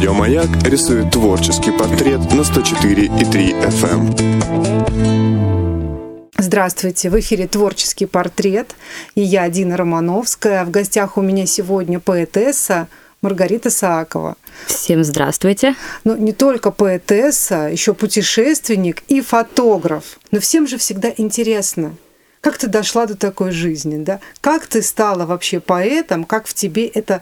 Радио 0.00 0.14
«Маяк» 0.14 0.48
рисует 0.64 1.10
творческий 1.10 1.72
портрет 1.72 2.20
на 2.32 2.40
104,3 2.40 3.68
FM. 3.68 6.32
Здравствуйте, 6.38 7.10
в 7.10 7.20
эфире 7.20 7.46
«Творческий 7.46 8.06
портрет» 8.06 8.74
и 9.14 9.20
я, 9.20 9.46
Дина 9.50 9.76
Романовская. 9.76 10.64
В 10.64 10.70
гостях 10.70 11.18
у 11.18 11.20
меня 11.20 11.44
сегодня 11.44 12.00
поэтесса 12.00 12.88
Маргарита 13.20 13.68
Саакова. 13.68 14.38
Всем 14.64 15.04
здравствуйте. 15.04 15.74
Ну, 16.04 16.16
не 16.16 16.32
только 16.32 16.70
поэтесса, 16.70 17.68
еще 17.70 17.92
путешественник 17.92 19.02
и 19.08 19.20
фотограф. 19.20 20.18
Но 20.30 20.40
всем 20.40 20.66
же 20.66 20.78
всегда 20.78 21.12
интересно, 21.14 21.94
как 22.40 22.56
ты 22.56 22.68
дошла 22.68 23.04
до 23.04 23.18
такой 23.18 23.50
жизни, 23.50 24.02
да? 24.02 24.20
Как 24.40 24.66
ты 24.66 24.80
стала 24.80 25.26
вообще 25.26 25.60
поэтом, 25.60 26.24
как 26.24 26.46
в 26.46 26.54
тебе 26.54 26.86
это 26.86 27.20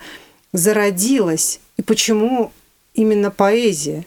зародилось 0.53 1.59
и 1.77 1.83
почему 1.83 2.53
именно 2.99 3.31
поэзия? 3.31 4.05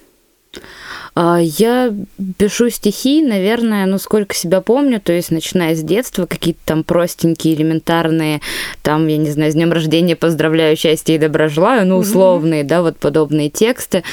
А, 1.13 1.39
я 1.41 1.93
пишу 2.37 2.69
стихи, 2.69 3.21
наверное, 3.21 3.85
ну 3.85 3.97
сколько 3.97 4.33
себя 4.33 4.61
помню, 4.61 5.01
то 5.01 5.11
есть 5.11 5.29
начиная 5.31 5.75
с 5.75 5.81
детства, 5.81 6.25
какие-то 6.25 6.61
там 6.65 6.83
простенькие, 6.83 7.55
элементарные, 7.55 8.41
там, 8.81 9.07
я 9.07 9.17
не 9.17 9.29
знаю, 9.29 9.51
с 9.51 9.55
днем 9.55 9.73
рождения 9.73 10.15
поздравляю, 10.15 10.77
счастья 10.77 11.13
и 11.13 11.17
добра 11.17 11.49
желаю, 11.49 11.85
ну 11.85 11.97
условные, 11.97 12.63
mm-hmm. 12.63 12.67
да, 12.67 12.81
вот 12.81 12.97
подобные 12.97 13.49
тексты. 13.49 14.03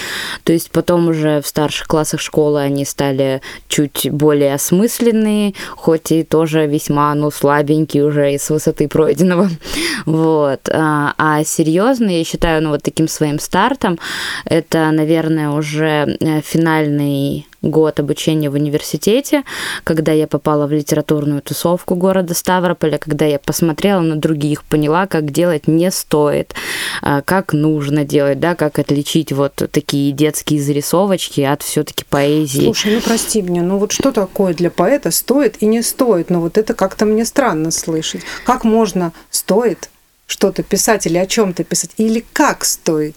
То 0.43 0.53
есть 0.53 0.71
потом 0.71 1.09
уже 1.09 1.41
в 1.41 1.47
старших 1.47 1.87
классах 1.87 2.21
школы 2.21 2.61
они 2.61 2.85
стали 2.85 3.43
чуть 3.69 4.09
более 4.11 4.55
осмысленные, 4.55 5.55
хоть 5.77 6.11
и 6.11 6.25
тоже 6.25 6.67
весьма, 6.67 7.15
ну, 7.15 7.31
слабенькие 7.31 8.05
уже 8.05 8.35
из 8.35 8.49
высоты 8.51 8.89
пройденного. 8.89 9.49
Вот. 10.07 10.69
А, 10.73 11.15
а 11.19 11.45
серьезно, 11.45 12.09
я 12.09 12.25
считаю, 12.25 12.63
ну, 12.63 12.71
вот 12.71 12.83
таким 12.83 13.09
своим 13.09 13.39
стартом, 13.39 13.99
это, 14.45 14.91
наверное, 14.91 15.51
уже 15.51 16.17
финальный 16.41 17.47
год 17.63 17.99
обучения 17.99 18.51
в 18.51 18.55
университете, 18.55 19.43
когда 19.85 20.13
я 20.13 20.27
попала 20.27 20.67
в 20.67 20.73
литературную 20.73 21.43
тусовку 21.43 21.97
города 21.97 22.35
Ставрополя, 22.35 22.99
когда 22.99 23.27
я 23.27 23.39
посмотрела 23.39 24.01
на 24.01 24.17
других, 24.17 24.65
поняла, 24.65 25.07
как 25.07 25.31
делать 25.31 25.67
не 25.67 25.91
стоит, 25.91 26.55
а, 27.03 27.23
как 27.23 27.53
нужно 27.53 28.05
делать, 28.05 28.39
да, 28.39 28.55
как 28.55 28.79
отличить 28.79 29.33
вот 29.33 29.55
такие 29.55 30.13
детские 30.13 30.63
зарисовочки 30.63 31.41
от 31.41 31.63
все-таки 31.63 32.05
поэзии. 32.09 32.65
Слушай, 32.65 32.95
ну 32.95 33.01
прости 33.01 33.43
меня, 33.43 33.63
ну 33.63 33.79
вот 33.79 33.93
что 33.93 34.13
такое 34.13 34.55
для 34.55 34.71
поэта 34.71 35.11
стоит 35.11 35.57
и 35.61 35.67
не 35.67 35.83
стоит? 35.83 36.31
Ну 36.31 36.41
вот 36.41 36.59
это 36.59 36.75
как-то 36.75 37.07
мне 37.07 37.25
странно 37.25 37.71
слышать. 37.71 38.23
Как 38.45 38.65
можно 38.65 39.13
стоит 39.31 39.91
что-то 40.27 40.63
писать 40.63 41.07
или 41.07 41.19
о 41.19 41.27
чем-то 41.27 41.65
писать, 41.65 41.91
или 41.97 42.25
как 42.33 42.65
стоит? 42.65 43.17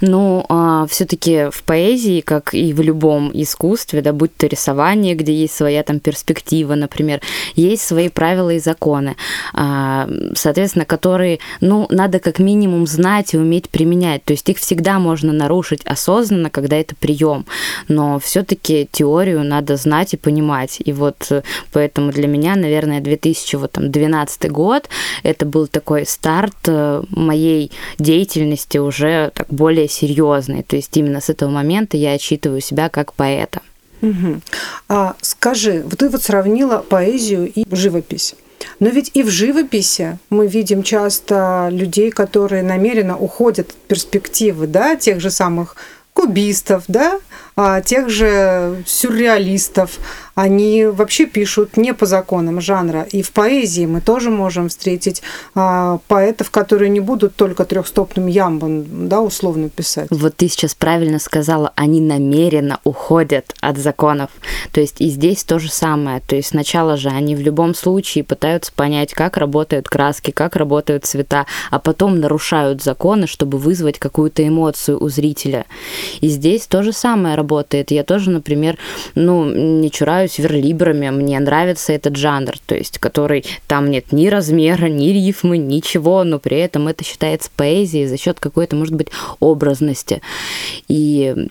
Ну, 0.00 0.44
а, 0.48 0.86
все-таки 0.86 1.50
в 1.50 1.62
поэзии, 1.62 2.20
как 2.20 2.54
и 2.54 2.72
в 2.72 2.80
любом 2.80 3.30
искусстве, 3.34 4.02
да, 4.02 4.12
будь 4.12 4.36
то 4.36 4.46
рисование, 4.46 5.14
где 5.14 5.34
есть 5.34 5.54
своя 5.54 5.82
там 5.82 6.00
перспектива, 6.00 6.74
например, 6.74 7.20
есть 7.54 7.82
свои 7.82 8.08
правила 8.08 8.50
и 8.50 8.58
законы, 8.58 9.16
а, 9.52 10.08
соответственно, 10.34 10.84
которые, 10.84 11.38
ну, 11.60 11.86
надо 11.90 12.18
как 12.20 12.38
минимум 12.38 12.86
знать 12.86 13.34
и 13.34 13.38
уметь 13.38 13.68
применять. 13.68 14.24
То 14.24 14.32
есть 14.32 14.48
их 14.48 14.58
всегда 14.58 14.98
можно 14.98 15.32
нарушить 15.32 15.84
осознанно, 15.84 16.50
когда 16.50 16.76
это 16.76 16.94
прием, 16.94 17.46
но 17.88 18.18
все-таки 18.18 18.88
теорию 18.90 19.44
надо 19.44 19.76
знать 19.76 20.14
и 20.14 20.16
понимать. 20.16 20.78
И 20.84 20.92
вот 20.92 21.26
э, 21.30 21.42
поэтому 21.72 22.12
для 22.12 22.28
меня, 22.28 22.56
наверное, 22.56 23.00
2012 23.00 24.50
год 24.50 24.88
это 25.22 25.46
был 25.46 25.66
такой 25.66 26.06
старт 26.06 26.56
э, 26.66 27.02
моей 27.10 27.70
деятельности 27.98 28.78
уже 28.78 29.30
так 29.34 29.48
более 29.58 29.88
серьезный. 29.88 30.62
То 30.62 30.76
есть 30.76 30.96
именно 30.96 31.20
с 31.20 31.28
этого 31.28 31.50
момента 31.50 31.96
я 31.96 32.12
отчитываю 32.12 32.60
себя 32.60 32.88
как 32.88 33.12
поэта. 33.12 33.60
Угу. 34.00 34.40
А 34.88 35.16
скажи, 35.20 35.82
вот 35.84 35.98
ты 35.98 36.08
вот 36.08 36.22
сравнила 36.22 36.78
поэзию 36.78 37.52
и 37.52 37.64
живопись. 37.74 38.34
Но 38.80 38.88
ведь 38.88 39.10
и 39.14 39.22
в 39.22 39.28
живописи 39.28 40.18
мы 40.30 40.46
видим 40.46 40.82
часто 40.82 41.68
людей, 41.70 42.10
которые 42.10 42.62
намеренно 42.62 43.16
уходят 43.16 43.70
от 43.70 43.76
перспективы, 43.76 44.66
да, 44.66 44.96
тех 44.96 45.20
же 45.20 45.30
самых 45.30 45.76
кубистов, 46.12 46.84
да, 46.88 47.20
а 47.60 47.80
тех 47.80 48.08
же 48.08 48.84
сюрреалистов. 48.86 49.98
Они 50.36 50.86
вообще 50.86 51.26
пишут 51.26 51.76
не 51.76 51.92
по 51.92 52.06
законам 52.06 52.60
жанра. 52.60 53.08
И 53.10 53.22
в 53.22 53.32
поэзии 53.32 53.86
мы 53.86 54.00
тоже 54.00 54.30
можем 54.30 54.68
встретить 54.68 55.20
а, 55.56 55.98
поэтов, 56.06 56.52
которые 56.52 56.90
не 56.90 57.00
будут 57.00 57.34
только 57.34 57.64
трехстопным 57.64 58.28
ямбом, 58.28 59.08
да, 59.08 59.20
условно 59.20 59.68
писать. 59.68 60.06
Вот 60.10 60.36
ты 60.36 60.48
сейчас 60.48 60.76
правильно 60.76 61.18
сказала, 61.18 61.72
они 61.74 62.00
намеренно 62.00 62.78
уходят 62.84 63.52
от 63.60 63.78
законов. 63.78 64.30
То 64.70 64.80
есть 64.80 65.00
и 65.00 65.08
здесь 65.08 65.42
то 65.42 65.58
же 65.58 65.68
самое. 65.68 66.20
То 66.20 66.36
есть 66.36 66.50
сначала 66.50 66.96
же 66.96 67.08
они 67.08 67.34
в 67.34 67.40
любом 67.40 67.74
случае 67.74 68.22
пытаются 68.22 68.70
понять, 68.72 69.14
как 69.14 69.36
работают 69.36 69.88
краски, 69.88 70.30
как 70.30 70.54
работают 70.54 71.04
цвета, 71.04 71.46
а 71.72 71.80
потом 71.80 72.20
нарушают 72.20 72.80
законы, 72.80 73.26
чтобы 73.26 73.58
вызвать 73.58 73.98
какую-то 73.98 74.46
эмоцию 74.46 75.02
у 75.02 75.08
зрителя. 75.08 75.66
И 76.20 76.28
здесь 76.28 76.68
то 76.68 76.84
же 76.84 76.92
самое 76.92 77.34
работает. 77.48 77.90
Я 77.90 78.04
тоже, 78.04 78.30
например, 78.30 78.76
ну, 79.14 79.44
не 79.44 79.90
чураюсь 79.90 80.38
верлибрами, 80.38 81.10
мне 81.10 81.40
нравится 81.40 81.92
этот 81.92 82.16
жанр, 82.16 82.58
то 82.66 82.74
есть, 82.74 82.98
который 82.98 83.44
там 83.66 83.90
нет 83.90 84.12
ни 84.12 84.28
размера, 84.28 84.86
ни 84.86 85.08
рифмы, 85.08 85.58
ничего, 85.58 86.24
но 86.24 86.38
при 86.38 86.58
этом 86.58 86.88
это 86.88 87.04
считается 87.04 87.50
поэзией 87.56 88.06
за 88.06 88.18
счет 88.18 88.38
какой-то, 88.38 88.76
может 88.76 88.94
быть, 88.94 89.08
образности. 89.40 90.20
И 90.88 91.48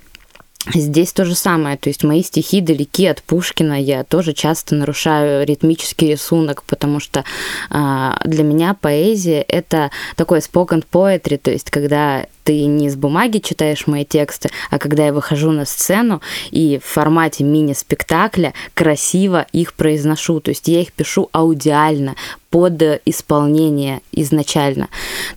Здесь 0.73 1.13
то 1.13 1.23
же 1.23 1.33
самое, 1.33 1.77
то 1.77 1.89
есть 1.89 2.03
мои 2.03 2.21
стихи 2.21 2.59
далеки 2.59 3.05
от 3.07 3.23
Пушкина, 3.23 3.81
я 3.81 4.03
тоже 4.03 4.33
часто 4.33 4.75
нарушаю 4.75 5.45
ритмический 5.45 6.11
рисунок, 6.11 6.63
потому 6.63 6.99
что 6.99 7.23
э, 7.71 8.11
для 8.25 8.43
меня 8.43 8.73
поэзия 8.73 9.43
это 9.43 9.91
такой 10.17 10.39
spoken 10.39 10.83
poetry, 10.91 11.37
то 11.37 11.51
есть 11.51 11.69
когда 11.69 12.25
ты 12.47 12.63
не 12.63 12.89
с 12.89 12.95
бумаги 12.95 13.39
читаешь 13.39 13.87
мои 13.87 14.05
тексты, 14.05 14.49
а 14.69 14.79
когда 14.79 15.07
я 15.07 15.11
выхожу 15.11 15.51
на 15.51 15.65
сцену 15.65 16.21
и 16.49 16.79
в 16.81 16.85
формате 16.85 17.43
мини-спектакля 17.43 18.53
красиво 18.73 19.45
их 19.51 19.73
произношу. 19.73 20.39
То 20.39 20.51
есть 20.51 20.69
я 20.69 20.79
их 20.79 20.93
пишу 20.93 21.27
аудиально, 21.33 22.15
под 22.49 22.81
исполнение 23.05 24.01
изначально. 24.13 24.87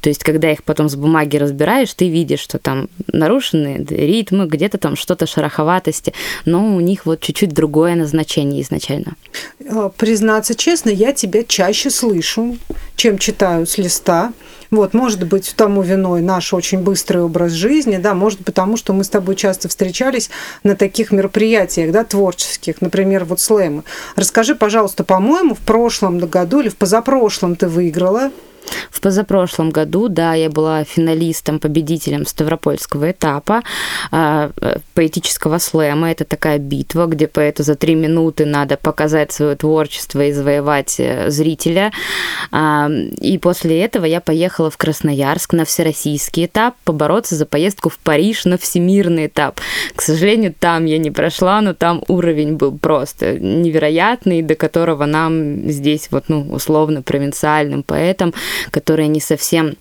То 0.00 0.08
есть, 0.08 0.22
когда 0.22 0.52
их 0.52 0.62
потом 0.62 0.88
с 0.88 0.94
бумаги 0.94 1.36
разбираешь, 1.36 1.92
ты 1.92 2.08
видишь, 2.08 2.40
что 2.40 2.58
там 2.58 2.88
нарушены 3.08 3.84
ритмы, 3.88 4.46
где-то 4.46 4.78
там 4.78 4.94
что-то 4.94 5.26
шероховатости, 5.26 6.14
но 6.44 6.76
у 6.76 6.80
них 6.80 7.06
вот 7.06 7.20
чуть-чуть 7.20 7.52
другое 7.52 7.96
назначение 7.96 8.62
изначально. 8.62 9.16
Э, 9.58 9.90
признаться 9.96 10.54
честно, 10.54 10.90
я 10.90 11.12
тебя 11.12 11.42
чаще 11.42 11.90
слышу, 11.90 12.56
чем 12.94 13.18
читаю 13.18 13.66
с 13.66 13.76
листа. 13.78 14.32
Вот, 14.70 14.94
может 14.94 15.26
быть, 15.26 15.52
тому 15.56 15.82
виной 15.82 16.22
наш 16.22 16.54
очень 16.54 16.78
быстрый 16.78 17.22
образ 17.22 17.52
жизни, 17.52 17.96
да, 17.96 18.14
может 18.14 18.44
потому, 18.44 18.76
что 18.76 18.92
мы 18.92 19.02
с 19.02 19.08
тобой 19.08 19.34
часто 19.34 19.68
встречались 19.68 20.30
на 20.62 20.76
таких 20.76 21.10
мероприятиях, 21.10 21.92
да, 21.92 22.04
творческих, 22.04 22.80
например, 22.80 23.24
вот 23.24 23.40
слэмы. 23.40 23.82
Расскажи, 24.14 24.54
пожалуйста, 24.54 25.02
по-моему, 25.02 25.54
в 25.54 25.58
прошлом 25.58 26.18
году 26.18 26.60
или 26.60 26.68
в 26.68 26.76
позапрошлом 26.76 27.56
ты 27.56 27.66
выиграла 27.66 28.30
в 28.90 29.00
позапрошлом 29.00 29.70
году, 29.70 30.08
да, 30.08 30.34
я 30.34 30.50
была 30.50 30.84
финалистом, 30.84 31.58
победителем 31.58 32.26
Ставропольского 32.26 33.10
этапа 33.10 33.62
э, 34.12 34.50
поэтического 34.94 35.58
слэма. 35.58 36.10
Это 36.10 36.24
такая 36.24 36.58
битва, 36.58 37.06
где 37.06 37.26
поэту 37.26 37.62
за 37.62 37.74
три 37.74 37.94
минуты 37.94 38.44
надо 38.44 38.76
показать 38.76 39.32
свое 39.32 39.56
творчество 39.56 40.20
и 40.24 40.32
завоевать 40.32 40.96
э, 40.98 41.30
зрителя. 41.30 41.92
Э, 42.52 42.88
и 42.90 43.38
после 43.38 43.80
этого 43.80 44.04
я 44.04 44.20
поехала 44.20 44.70
в 44.70 44.76
Красноярск 44.76 45.52
на 45.52 45.64
всероссийский 45.64 46.46
этап 46.46 46.74
побороться 46.84 47.34
за 47.36 47.46
поездку 47.46 47.88
в 47.88 47.98
Париж 47.98 48.44
на 48.44 48.58
всемирный 48.58 49.26
этап. 49.26 49.60
К 49.94 50.02
сожалению, 50.02 50.54
там 50.58 50.84
я 50.84 50.98
не 50.98 51.10
прошла, 51.10 51.60
но 51.60 51.74
там 51.74 52.02
уровень 52.08 52.56
был 52.56 52.76
просто 52.76 53.38
невероятный, 53.38 54.42
до 54.42 54.54
которого 54.54 55.06
нам 55.06 55.68
здесь 55.70 56.08
вот, 56.10 56.24
ну, 56.28 56.42
условно 56.50 57.02
провинциальным 57.02 57.82
поэтам 57.82 58.34
которые 58.70 59.08
не 59.08 59.20
совсем 59.20 59.76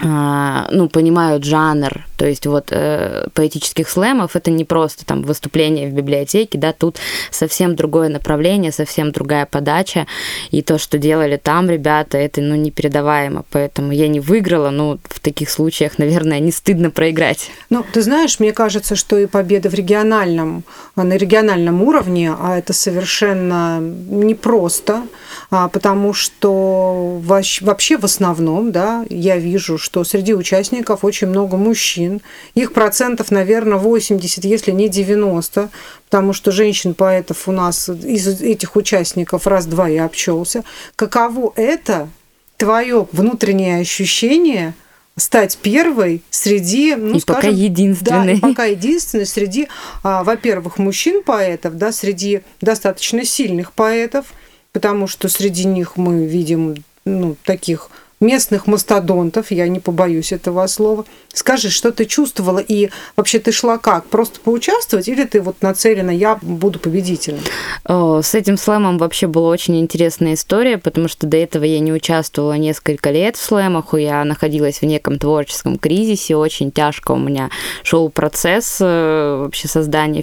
а, 0.00 0.68
ну, 0.70 0.88
понимают 0.88 1.44
жанр, 1.44 2.06
то 2.22 2.28
есть 2.28 2.46
вот 2.46 2.68
э, 2.70 3.26
поэтических 3.34 3.88
слэмов 3.88 4.36
это 4.36 4.52
не 4.52 4.64
просто 4.64 5.04
там 5.04 5.22
выступление 5.22 5.88
в 5.88 5.92
библиотеке, 5.92 6.56
да, 6.56 6.72
тут 6.72 6.98
совсем 7.32 7.74
другое 7.74 8.08
направление, 8.10 8.70
совсем 8.70 9.10
другая 9.10 9.44
подача, 9.44 10.06
и 10.52 10.62
то, 10.62 10.78
что 10.78 10.98
делали 10.98 11.36
там 11.36 11.68
ребята, 11.68 12.18
это, 12.18 12.40
ну, 12.40 12.54
непередаваемо, 12.54 13.44
поэтому 13.50 13.90
я 13.90 14.06
не 14.06 14.20
выиграла, 14.20 14.70
но 14.70 15.00
в 15.08 15.18
таких 15.18 15.50
случаях, 15.50 15.98
наверное, 15.98 16.38
не 16.38 16.52
стыдно 16.52 16.92
проиграть. 16.92 17.50
Ну, 17.70 17.84
ты 17.92 18.02
знаешь, 18.02 18.38
мне 18.38 18.52
кажется, 18.52 18.94
что 18.94 19.18
и 19.18 19.26
победа 19.26 19.68
в 19.68 19.74
региональном, 19.74 20.62
на 20.94 21.16
региональном 21.16 21.82
уровне, 21.82 22.32
а 22.38 22.56
это 22.56 22.72
совершенно 22.72 23.80
непросто, 23.80 25.02
а, 25.50 25.68
потому 25.68 26.12
что 26.12 27.20
вообще 27.24 27.96
в 27.98 28.04
основном, 28.04 28.70
да, 28.70 29.04
я 29.10 29.38
вижу, 29.38 29.76
что 29.76 30.04
среди 30.04 30.34
участников 30.34 31.04
очень 31.04 31.26
много 31.26 31.56
мужчин, 31.56 32.11
мужчин. 32.12 32.22
Их 32.54 32.72
процентов, 32.72 33.30
наверное, 33.30 33.78
80, 33.78 34.44
если 34.44 34.70
не 34.72 34.88
90, 34.88 35.70
потому 36.04 36.32
что 36.32 36.50
женщин-поэтов 36.50 37.48
у 37.48 37.52
нас 37.52 37.88
из 37.88 38.26
этих 38.40 38.76
участников 38.76 39.46
раз-два 39.46 39.88
и 39.88 39.96
обчелся. 39.96 40.64
Каково 40.96 41.52
это 41.56 42.08
твое 42.56 43.06
внутреннее 43.12 43.80
ощущение– 43.80 44.74
стать 45.14 45.58
первой 45.58 46.22
среди, 46.30 46.94
ну, 46.94 47.16
и 47.16 47.20
скажем, 47.20 47.42
пока 47.42 47.48
единственной. 47.48 48.40
Да, 48.40 48.48
пока 48.48 48.64
единственной 48.64 49.26
среди, 49.26 49.68
а, 50.02 50.24
во-первых, 50.24 50.78
мужчин-поэтов, 50.78 51.76
да, 51.76 51.92
среди 51.92 52.40
достаточно 52.62 53.22
сильных 53.22 53.72
поэтов, 53.74 54.32
потому 54.72 55.06
что 55.06 55.28
среди 55.28 55.66
них 55.66 55.98
мы 55.98 56.24
видим 56.24 56.82
ну, 57.04 57.36
таких 57.44 57.90
местных 58.22 58.66
мастодонтов, 58.66 59.50
я 59.50 59.68
не 59.68 59.80
побоюсь 59.80 60.32
этого 60.32 60.66
слова. 60.66 61.04
Скажи, 61.32 61.70
что 61.70 61.92
ты 61.92 62.04
чувствовала 62.04 62.58
и 62.58 62.90
вообще 63.16 63.38
ты 63.38 63.52
шла 63.52 63.78
как? 63.78 64.06
Просто 64.06 64.40
поучаствовать 64.40 65.08
или 65.08 65.24
ты 65.24 65.40
вот 65.40 65.62
нацелена, 65.62 66.10
я 66.10 66.38
буду 66.40 66.78
победителем? 66.78 67.40
С 67.86 68.34
этим 68.34 68.56
слэмом 68.56 68.98
вообще 68.98 69.26
была 69.26 69.48
очень 69.48 69.80
интересная 69.80 70.34
история, 70.34 70.78
потому 70.78 71.08
что 71.08 71.26
до 71.26 71.36
этого 71.36 71.64
я 71.64 71.80
не 71.80 71.92
участвовала 71.92 72.54
несколько 72.54 73.10
лет 73.10 73.36
в 73.36 73.42
слэмах, 73.44 73.94
я 73.94 74.24
находилась 74.24 74.80
в 74.80 74.84
неком 74.84 75.18
творческом 75.18 75.78
кризисе, 75.78 76.36
очень 76.36 76.70
тяжко 76.70 77.12
у 77.12 77.18
меня 77.18 77.50
шел 77.82 78.08
процесс 78.08 78.78
э, 78.80 79.38
вообще 79.42 79.68
создания 79.68 80.22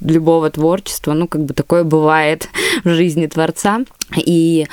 любого 0.00 0.50
творчества, 0.50 1.12
ну 1.12 1.26
как 1.28 1.44
бы 1.44 1.54
такое 1.54 1.84
бывает 1.84 2.48
в 2.84 2.90
жизни 2.90 3.26
творца. 3.26 3.80
И 4.14 4.66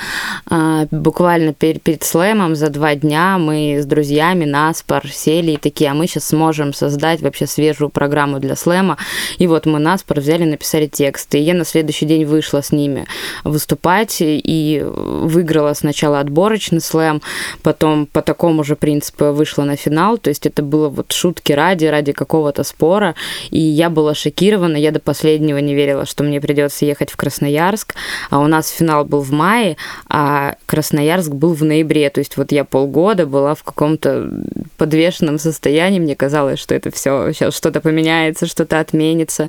а, 0.46 0.86
буквально 0.92 1.52
перед, 1.52 1.82
перед 1.82 2.04
слэмом 2.04 2.54
за 2.54 2.70
два 2.70 2.94
дня 2.94 3.36
мы 3.38 3.78
с 3.80 3.84
друзьями 3.84 4.44
наспор 4.44 5.08
сели 5.08 5.52
и 5.52 5.56
такие, 5.56 5.90
а 5.90 5.94
мы 5.94 6.06
сейчас 6.06 6.28
сможем 6.28 6.72
создать 6.72 7.20
вообще 7.20 7.48
свежую 7.48 7.88
программу 7.90 8.38
для 8.38 8.54
слэма. 8.54 8.96
И 9.38 9.48
вот 9.48 9.66
мы 9.66 9.80
наспор 9.80 10.20
взяли, 10.20 10.44
написали 10.44 10.86
тексты. 10.86 11.38
И 11.38 11.42
я 11.42 11.54
на 11.54 11.64
следующий 11.64 12.06
день 12.06 12.24
вышла 12.24 12.62
с 12.62 12.70
ними 12.70 13.06
выступать 13.42 14.18
и 14.20 14.84
выиграла 14.84 15.74
сначала 15.74 16.20
отборочный 16.20 16.80
слэм, 16.80 17.20
потом 17.62 18.06
по 18.06 18.22
такому 18.22 18.62
же 18.62 18.76
принципу 18.76 19.32
вышла 19.32 19.64
на 19.64 19.74
финал. 19.74 20.16
То 20.16 20.30
есть 20.30 20.46
это 20.46 20.62
было 20.62 20.88
вот 20.88 21.10
шутки 21.10 21.52
ради, 21.52 21.86
ради 21.86 22.12
какого-то 22.12 22.62
спора. 22.62 23.16
И 23.50 23.58
я 23.58 23.90
была 23.90 24.14
шокирована, 24.14 24.76
я 24.76 24.92
до 24.92 25.00
последнего 25.00 25.58
не 25.58 25.74
верила, 25.74 26.06
что 26.06 26.22
мне 26.22 26.40
придется 26.40 26.84
ехать 26.84 27.10
в 27.10 27.16
Красноярск. 27.16 27.96
А 28.30 28.38
у 28.38 28.46
нас 28.46 28.68
финал 28.68 29.04
был 29.04 29.23
в 29.24 29.32
мае, 29.32 29.76
а 30.08 30.54
Красноярск 30.66 31.30
был 31.30 31.54
в 31.54 31.64
ноябре. 31.64 32.08
То 32.10 32.20
есть 32.20 32.36
вот 32.36 32.52
я 32.52 32.64
полгода 32.64 33.26
была 33.26 33.54
в 33.54 33.64
каком-то 33.64 34.30
подвешенном 34.76 35.38
состоянии. 35.38 35.98
Мне 35.98 36.14
казалось, 36.14 36.60
что 36.60 36.74
это 36.74 36.90
все 36.92 37.32
сейчас 37.32 37.56
что-то 37.56 37.80
поменяется, 37.80 38.46
что-то 38.46 38.78
отменится. 38.78 39.48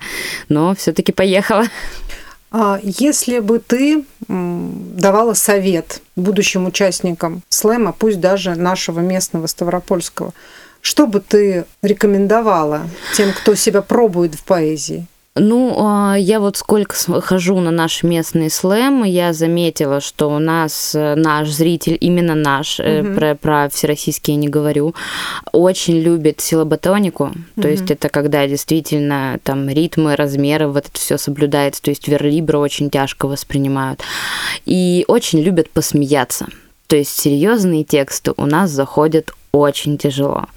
Но 0.49 0.73
все-таки 0.73 1.11
поехала. 1.11 1.65
А 2.51 2.79
если 2.81 3.39
бы 3.39 3.59
ты 3.59 4.05
давала 4.29 5.33
совет 5.33 6.01
будущим 6.15 6.65
участникам 6.65 7.41
слэма, 7.49 7.91
пусть 7.91 8.21
даже 8.21 8.55
нашего 8.55 9.01
местного 9.01 9.47
Ставропольского, 9.47 10.33
что 10.79 11.05
бы 11.05 11.19
ты 11.19 11.65
рекомендовала 11.81 12.83
тем, 13.15 13.33
кто 13.33 13.55
себя 13.55 13.81
пробует 13.81 14.35
в 14.35 14.43
поэзии? 14.45 15.05
Ну, 15.37 15.75
а, 15.77 16.15
я 16.15 16.39
вот 16.39 16.55
сколько 16.55 16.95
хожу 17.21 17.59
на 17.59 17.69
наш 17.69 18.03
местный 18.03 18.49
слэм, 18.49 19.03
я 19.03 19.33
заметила, 19.33 19.99
что 19.99 20.29
у 20.29 20.39
нас 20.39 20.95
э, 20.95 21.15
наш 21.15 21.49
зритель, 21.49 21.97
именно 21.99 22.35
наш, 22.35 22.79
угу. 22.79 23.15
про, 23.15 23.35
про 23.35 23.67
всероссийские 23.67 24.37
не 24.37 24.47
говорю, 24.47 24.95
очень 25.51 25.99
любит 25.99 26.39
силоботонику. 26.39 27.25
Угу. 27.25 27.61
То 27.61 27.67
есть 27.67 27.91
это 27.91 28.07
когда 28.07 28.47
действительно 28.47 29.37
там 29.43 29.67
ритмы, 29.67 30.15
размеры, 30.15 30.67
вот 30.67 30.85
это 30.85 30.97
все 30.97 31.17
соблюдается. 31.17 31.81
То 31.81 31.89
есть 31.89 32.07
верлибра 32.07 32.57
очень 32.57 32.89
тяжко 32.89 33.27
воспринимают. 33.27 33.99
И 34.65 35.03
очень 35.09 35.41
любят 35.41 35.69
посмеяться. 35.69 36.47
То 36.87 36.95
есть 36.95 37.19
серьезные 37.19 37.83
тексты 37.83 38.31
у 38.37 38.45
нас 38.45 38.69
заходят 38.69 39.33
очень 39.55 39.97
тяжело. 39.97 40.47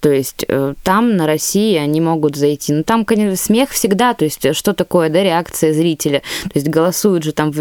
То 0.00 0.10
есть 0.10 0.44
э, 0.46 0.74
там 0.84 1.16
на 1.16 1.26
России 1.26 1.76
они 1.76 2.00
могут 2.00 2.36
зайти. 2.36 2.72
Ну 2.72 2.84
там, 2.84 3.04
конечно, 3.04 3.36
смех 3.36 3.70
всегда, 3.70 4.14
то 4.14 4.24
есть 4.24 4.54
что 4.54 4.72
такое, 4.72 5.08
да, 5.08 5.22
реакция 5.22 5.72
зрителя. 5.72 6.22
То 6.44 6.52
есть 6.54 6.68
голосуют 6.68 7.24
же 7.24 7.32
там, 7.32 7.52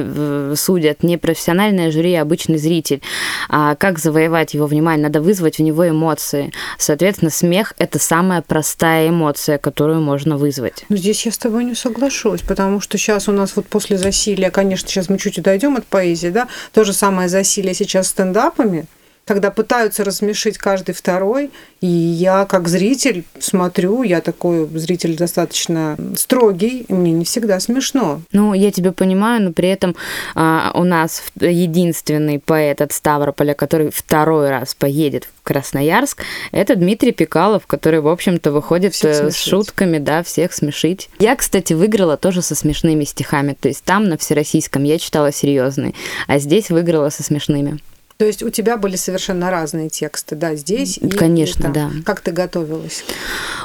судят 0.55 1.01
не 1.01 1.17
профессиональное 1.17 1.91
жюри, 1.91 2.13
а 2.13 2.21
обычный 2.21 2.57
зритель. 2.57 3.01
А 3.49 3.75
как 3.75 3.97
завоевать 3.97 4.53
его 4.53 4.67
внимание? 4.67 5.03
Надо 5.03 5.21
вызвать 5.21 5.59
у 5.59 5.63
него 5.63 5.87
эмоции. 5.89 6.51
Соответственно, 6.77 7.31
смех– 7.31 7.73
это 7.79 7.97
самая 7.97 8.41
простая 8.41 9.09
эмоция, 9.09 9.57
которую 9.57 10.01
можно 10.01 10.37
вызвать. 10.37 10.85
Ну, 10.89 10.97
здесь 10.97 11.25
я 11.25 11.31
с 11.31 11.37
тобой 11.37 11.63
не 11.63 11.73
соглашусь, 11.73 12.41
потому 12.41 12.81
что 12.81 12.97
сейчас 12.97 13.27
у 13.27 13.31
нас 13.31 13.55
вот 13.55 13.65
после 13.65 13.97
засилия, 13.97 14.51
конечно, 14.51 14.87
сейчас 14.87 15.09
мы 15.09 15.17
чуть 15.17 15.41
дойдем 15.41 15.75
от 15.75 15.87
поэзии, 15.87 16.27
да, 16.27 16.47
то 16.73 16.83
же 16.83 16.93
самое 16.93 17.29
засилие 17.29 17.73
сейчас 17.73 18.09
стендапами, 18.09 18.85
когда 19.27 19.51
пытаются 19.51 20.05
рассмешить 20.05 20.57
каждый 20.57 20.95
второй, 20.95 21.51
и 21.81 21.87
я 21.87 22.45
как 22.45 22.69
зритель 22.69 23.25
смотрю, 23.39 24.03
я 24.03 24.21
такой 24.21 24.67
зритель 24.69 25.17
достаточно 25.17 25.97
строгий, 26.15 26.85
и 26.87 26.93
мне 26.93 27.11
не 27.11 27.25
всегда 27.25 27.59
смешно. 27.59 28.21
Ну, 28.31 28.53
я 28.53 28.71
тебя 28.71 28.93
понимаю, 28.93 29.43
но 29.43 29.51
при 29.51 29.67
этом 29.67 29.95
а, 30.33 30.71
у 30.73 30.85
нас 30.85 31.23
единственный 31.39 32.39
поэт 32.39 32.81
от 32.81 32.93
Ставрополя, 32.93 33.53
который 33.53 33.91
второй 33.91 34.49
раз 34.49 34.73
поедет 34.73 35.25
в 35.25 35.43
Красноярск, 35.43 36.23
это 36.53 36.75
Дмитрий 36.75 37.11
Пикалов, 37.11 37.67
который, 37.67 37.99
в 37.99 38.07
общем-то, 38.07 38.51
выходит 38.53 38.95
с 38.95 39.35
шутками, 39.35 39.97
да, 39.97 40.23
всех 40.23 40.53
смешить. 40.53 41.09
Я, 41.19 41.35
кстати, 41.35 41.73
выиграла 41.73 42.15
тоже 42.15 42.41
со 42.41 42.55
смешными 42.55 43.03
стихами, 43.03 43.57
то 43.59 43.67
есть 43.67 43.83
там 43.83 44.05
на 44.07 44.17
всероссийском 44.17 44.83
я 44.83 44.97
читала 44.97 45.33
серьезные, 45.33 45.93
а 46.27 46.39
здесь 46.39 46.69
выиграла 46.69 47.09
со 47.09 47.23
смешными. 47.23 47.79
То 48.17 48.25
есть 48.25 48.41
у 48.41 48.49
тебя 48.49 48.77
были 48.77 48.95
совершенно 48.95 49.51
разные 49.51 49.89
тексты, 49.89 50.35
да, 50.35 50.55
здесь 50.55 50.97
и 50.97 51.07
Конечно, 51.07 51.67
и 51.67 51.71
да. 51.71 51.91
Как 52.03 52.21
ты 52.21 52.31
готовилась? 52.31 53.03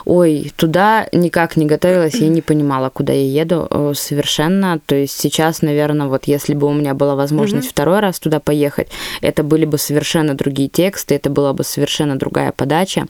Ой, 0.05 0.53
туда 0.57 1.09
никак 1.13 1.57
не 1.57 1.65
готовилась, 1.65 2.15
я 2.15 2.29
не 2.29 2.43
понимала, 2.43 2.91
куда 2.91 3.15
я 3.15 3.43
еду 3.43 3.67
э, 3.71 3.93
совершенно. 3.97 4.79
То 4.85 4.95
есть 4.95 5.19
сейчас, 5.19 5.63
наверное, 5.63 6.09
вот 6.09 6.25
если 6.25 6.53
бы 6.53 6.67
у 6.67 6.73
меня 6.75 6.93
была 6.93 7.15
возможность 7.15 7.69
угу. 7.69 7.73
второй 7.73 8.01
раз 8.01 8.21
туда 8.21 8.41
поехать, 8.41 8.89
это 9.23 9.43
были 9.43 9.65
бы 9.65 9.79
совершенно 9.79 10.35
другие 10.35 10.69
тексты, 10.69 11.15
это 11.15 11.31
была 11.31 11.55
бы 11.55 11.65
совершенно 11.65 12.19
другая 12.19 12.53
подача. 12.53 13.07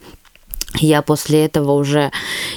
Я 0.76 1.02
после 1.02 1.44
этого 1.44 1.72
уже 1.72 2.10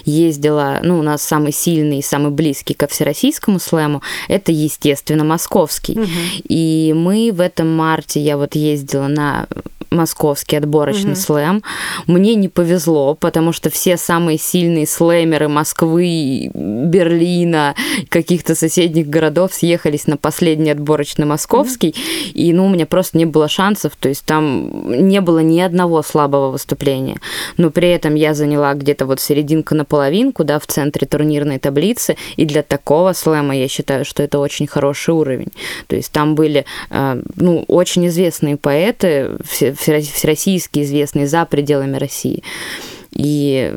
ездила, 0.06 0.80
ну, 0.84 1.00
у 1.00 1.02
нас 1.02 1.22
самый 1.22 1.52
сильный 1.52 2.00
и 2.00 2.04
самый 2.04 2.32
близкий 2.32 2.74
ко 2.74 2.88
всероссийскому 2.88 3.60
слэму, 3.60 4.02
это, 4.28 4.52
естественно, 4.52 5.24
московский. 5.24 6.00
Угу. 6.00 6.10
И 6.48 6.94
мы 6.96 7.32
в 7.34 7.42
этом 7.42 7.76
марте, 7.76 8.22
я 8.22 8.38
вот 8.38 8.56
ездила 8.56 9.08
на 9.08 9.48
московский 9.90 10.58
отборочный 10.58 11.14
угу. 11.14 11.20
слэм. 11.20 11.64
Мне 12.08 12.36
не 12.36 12.50
повезло, 12.50 13.16
потому 13.16 13.52
что 13.52 13.70
все 13.70 13.98
самые 13.98 14.38
сильные 14.38 14.88
слэмеры 14.88 15.48
Москвы, 15.48 16.50
Берлина, 16.54 17.76
каких-то 18.10 18.56
соседних 18.56 19.08
городов 19.08 19.54
съехались 19.54 20.08
на 20.08 20.18
последний 20.18 20.72
отборочный 20.72 21.26
московский, 21.26 21.90
угу. 21.90 22.32
и 22.34 22.54
ну, 22.54 22.66
у 22.66 22.70
меня 22.70 22.86
просто 22.86 23.18
не 23.18 23.26
было 23.26 23.48
шансов, 23.48 23.94
то 24.00 24.10
есть 24.10 24.26
там 24.26 25.08
не 25.08 25.22
было 25.22 25.40
ни 25.40 25.60
одного 25.60 26.02
слабого 26.02 26.52
выступления. 26.52 27.18
Но 27.58 27.70
при 27.70 27.90
этом 27.90 28.16
я 28.16 28.34
заняла 28.34 28.74
где-то 28.74 29.06
вот 29.06 29.20
серединка 29.20 29.76
на 29.76 29.86
половинку, 29.86 30.44
да, 30.44 30.60
в 30.60 30.68
центре 30.68 31.08
турнирной 31.08 31.60
таблицы, 31.60 32.18
и 32.36 32.46
для 32.46 32.64
такого 32.64 33.14
слэма 33.14 33.56
я 33.56 33.68
считаю, 33.68 34.06
что 34.06 34.24
это 34.24 34.40
очень 34.40 34.68
хороший 34.68 35.14
уровень. 35.14 35.52
То 35.88 35.96
есть 35.96 36.12
там 36.12 36.36
были, 36.36 36.66
э, 36.90 37.22
ну, 37.36 37.64
очень 37.68 38.08
известные 38.08 38.58
поэты, 38.58 39.32
все, 39.44 39.74
всероссийские 39.76 40.86
известные 40.86 41.28
за 41.28 41.46
пределами 41.46 41.98
России. 41.98 42.44
И 43.12 43.74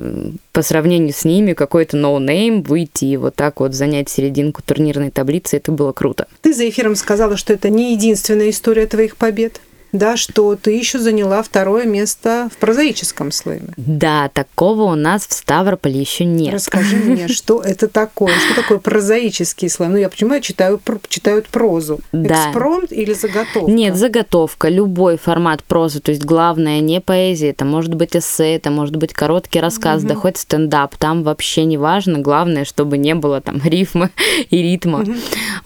по 0.53 0.63
сравнению 0.63 1.13
с 1.15 1.25
ними 1.25 1.53
какой-то 1.53 1.97
ноунейм 1.97 2.63
выйти 2.63 3.05
и 3.05 3.17
вот 3.17 3.37
так 3.37 3.61
вот 3.61 3.73
занять 3.73 4.09
серединку 4.09 4.63
турнирной 4.63 5.11
таблицы, 5.13 5.59
это 5.59 5.71
было 5.71 5.93
круто. 5.93 6.27
Ты 6.43 6.53
за 6.53 6.69
эфиром 6.69 6.97
сказала, 6.97 7.37
что 7.37 7.53
это 7.53 7.71
не 7.71 7.93
единственная 7.93 8.51
история 8.51 8.87
твоих 8.87 9.17
побед 9.17 9.61
да, 9.93 10.17
что 10.17 10.55
ты 10.57 10.73
еще 10.73 10.99
заняла 10.99 11.43
второе 11.43 11.87
место 11.87 12.49
в 12.53 12.59
прозаическом 12.59 13.33
слэме. 13.33 13.69
Да, 13.77 14.29
такого 14.29 14.83
у 14.83 14.95
нас 14.95 15.27
в 15.27 15.33
Ставрополе 15.33 16.01
еще 16.01 16.25
нет. 16.25 16.55
Расскажи 16.55 16.97
мне, 16.97 17.29
что 17.29 17.63
это 17.63 17.89
такое? 17.89 18.35
Что 18.35 18.61
такое 18.61 18.79
прозаический 18.79 19.69
слэм? 19.71 19.93
Ну, 19.93 19.97
я 19.99 20.11
понимаю, 20.11 20.43
читаю, 20.43 20.81
читают 21.09 21.47
прозу. 21.49 22.01
Да. 22.13 22.49
Экспромт 22.49 22.93
или 22.93 23.15
заготовка? 23.15 23.71
Нет, 23.71 23.97
заготовка. 23.97 24.69
Любой 24.69 25.17
формат 25.17 25.65
прозы. 25.65 26.01
То 26.01 26.11
есть 26.11 26.25
главное 26.25 26.81
не 26.81 27.01
поэзия. 27.01 27.51
Это 27.51 27.65
может 27.65 27.95
быть 27.95 28.15
эссе, 28.15 28.57
это 28.57 28.71
может 28.71 28.97
быть 28.97 29.15
короткий 29.15 29.61
рассказ, 29.61 30.01
угу. 30.03 30.09
да 30.09 30.15
хоть 30.15 30.37
стендап. 30.37 30.97
Там 30.97 31.23
вообще 31.23 31.65
не 31.65 31.79
важно. 31.79 32.19
Главное, 32.19 32.65
чтобы 32.65 32.99
не 32.99 33.15
было 33.15 33.41
там 33.41 33.61
рифма 33.65 34.11
и 34.51 34.63
ритма. 34.63 35.01
Угу. 35.01 35.15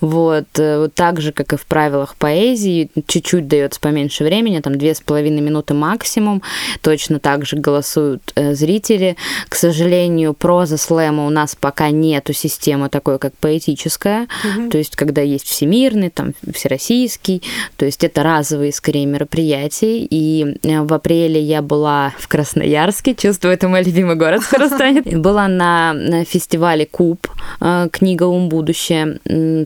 Вот. 0.00 0.46
Э, 0.58 0.88
так 0.94 1.20
же, 1.20 1.32
как 1.32 1.52
и 1.52 1.56
в 1.56 1.66
правилах 1.66 2.14
поэзии, 2.14 2.90
чуть-чуть 3.06 3.48
дается 3.48 3.80
поменьше 3.80 4.11
меньше 4.12 4.24
времени, 4.24 4.60
там 4.60 4.76
две 4.76 4.94
с 4.94 5.00
половиной 5.00 5.40
минуты 5.40 5.74
максимум. 5.74 6.42
Точно 6.82 7.18
так 7.18 7.46
же 7.46 7.56
голосуют 7.56 8.32
э, 8.34 8.54
зрители. 8.54 9.16
К 9.48 9.54
сожалению, 9.54 10.34
проза 10.34 10.76
слэма 10.76 11.26
у 11.26 11.30
нас 11.30 11.56
пока 11.58 11.90
нету 11.90 12.32
системы 12.32 12.88
такой, 12.88 13.18
как 13.18 13.32
поэтическая. 13.40 14.28
Угу. 14.44 14.70
То 14.70 14.78
есть, 14.78 14.96
когда 14.96 15.22
есть 15.22 15.46
всемирный, 15.46 16.10
там, 16.10 16.34
всероссийский. 16.52 17.42
То 17.76 17.86
есть, 17.86 18.04
это 18.04 18.22
разовые, 18.22 18.72
скорее, 18.72 19.06
мероприятия. 19.06 20.06
И 20.10 20.58
э, 20.62 20.82
в 20.82 20.92
апреле 20.92 21.40
я 21.40 21.62
была 21.62 22.12
в 22.18 22.28
Красноярске. 22.28 23.14
Чувствую, 23.14 23.54
это 23.54 23.68
мой 23.68 23.82
любимый 23.82 24.16
город 24.16 24.42
скоро 24.42 24.68
станет. 24.68 25.06
Была 25.22 25.48
на, 25.48 25.94
фестивале 26.24 26.86
Куб, 26.86 27.26
э, 27.60 27.88
книга 27.90 28.24
«Ум 28.24 28.48
будущее». 28.48 29.18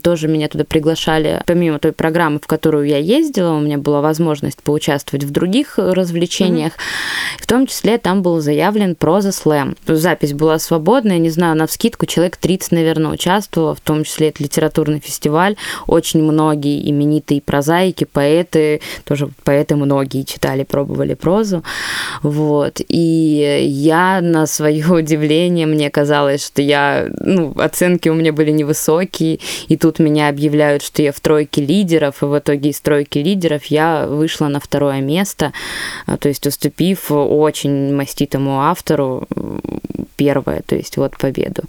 Тоже 0.03 0.29
меня 0.29 0.49
туда 0.49 0.65
приглашали. 0.65 1.43
Помимо 1.47 1.79
той 1.79 1.93
программы, 1.93 2.39
в 2.39 2.47
которую 2.47 2.87
я 2.87 2.99
ездила, 2.99 3.57
у 3.57 3.61
меня 3.61 3.79
была 3.79 4.01
возможность 4.01 4.36
поучаствовать 4.63 5.25
в 5.25 5.31
других 5.31 5.79
развлечениях. 5.79 6.73
Mm-hmm. 6.73 7.43
В 7.43 7.47
том 7.47 7.67
числе 7.67 7.99
там 7.99 8.23
был 8.23 8.41
заявлен 8.41 8.95
проза 8.95 9.33
слэм. 9.33 9.77
Запись 9.87 10.33
была 10.33 10.59
свободная, 10.59 11.19
не 11.19 11.31
знаю, 11.31 11.57
на 11.57 11.67
вскидку 11.67 12.07
человек 12.07 12.37
30, 12.37 12.73
наверное, 12.73 13.13
участвовало, 13.13 13.75
в 13.75 13.81
том 13.81 14.05
числе 14.05 14.29
это 14.29 14.43
литературный 14.43 15.01
фестиваль. 15.01 15.57
Очень 15.87 16.23
многие 16.23 16.89
именитые 16.91 17.41
прозаики, 17.41 18.05
поэты, 18.05 18.81
тоже 19.05 19.29
поэты 19.45 19.77
многие 19.77 20.23
читали, 20.23 20.65
пробовали 20.65 21.15
прозу. 21.15 21.63
Вот. 22.23 22.81
И 22.89 23.67
я 23.69 24.21
на 24.21 24.47
свое 24.47 24.87
удивление, 24.93 25.67
мне 25.67 25.91
казалось, 25.91 26.45
что 26.45 26.63
я, 26.63 27.09
ну, 27.21 27.55
оценки 27.57 28.09
у 28.09 28.15
меня 28.15 28.33
были 28.33 28.51
невысокие, 28.51 29.39
и 29.69 29.77
тут 29.77 29.99
меня 29.99 30.29
объявляют, 30.29 30.83
что 30.83 31.03
я 31.03 31.13
в 31.13 31.21
тройке 31.21 31.65
лидеров, 31.65 32.23
и 32.23 32.27
в 32.27 32.39
итоге 32.39 32.71
из 32.71 32.81
тройки 32.81 33.19
лидеров 33.19 33.65
я 33.67 34.07
вышла 34.07 34.26
на 34.49 34.61
второе 34.61 35.01
место, 35.01 35.53
а, 36.07 36.17
то 36.17 36.29
есть 36.29 36.47
уступив 36.47 37.11
очень 37.11 37.95
маститому 37.95 38.63
автору 38.63 39.27
первое, 40.17 40.63
то 40.67 40.75
есть 40.75 40.97
вот 40.97 41.17
победу. 41.19 41.63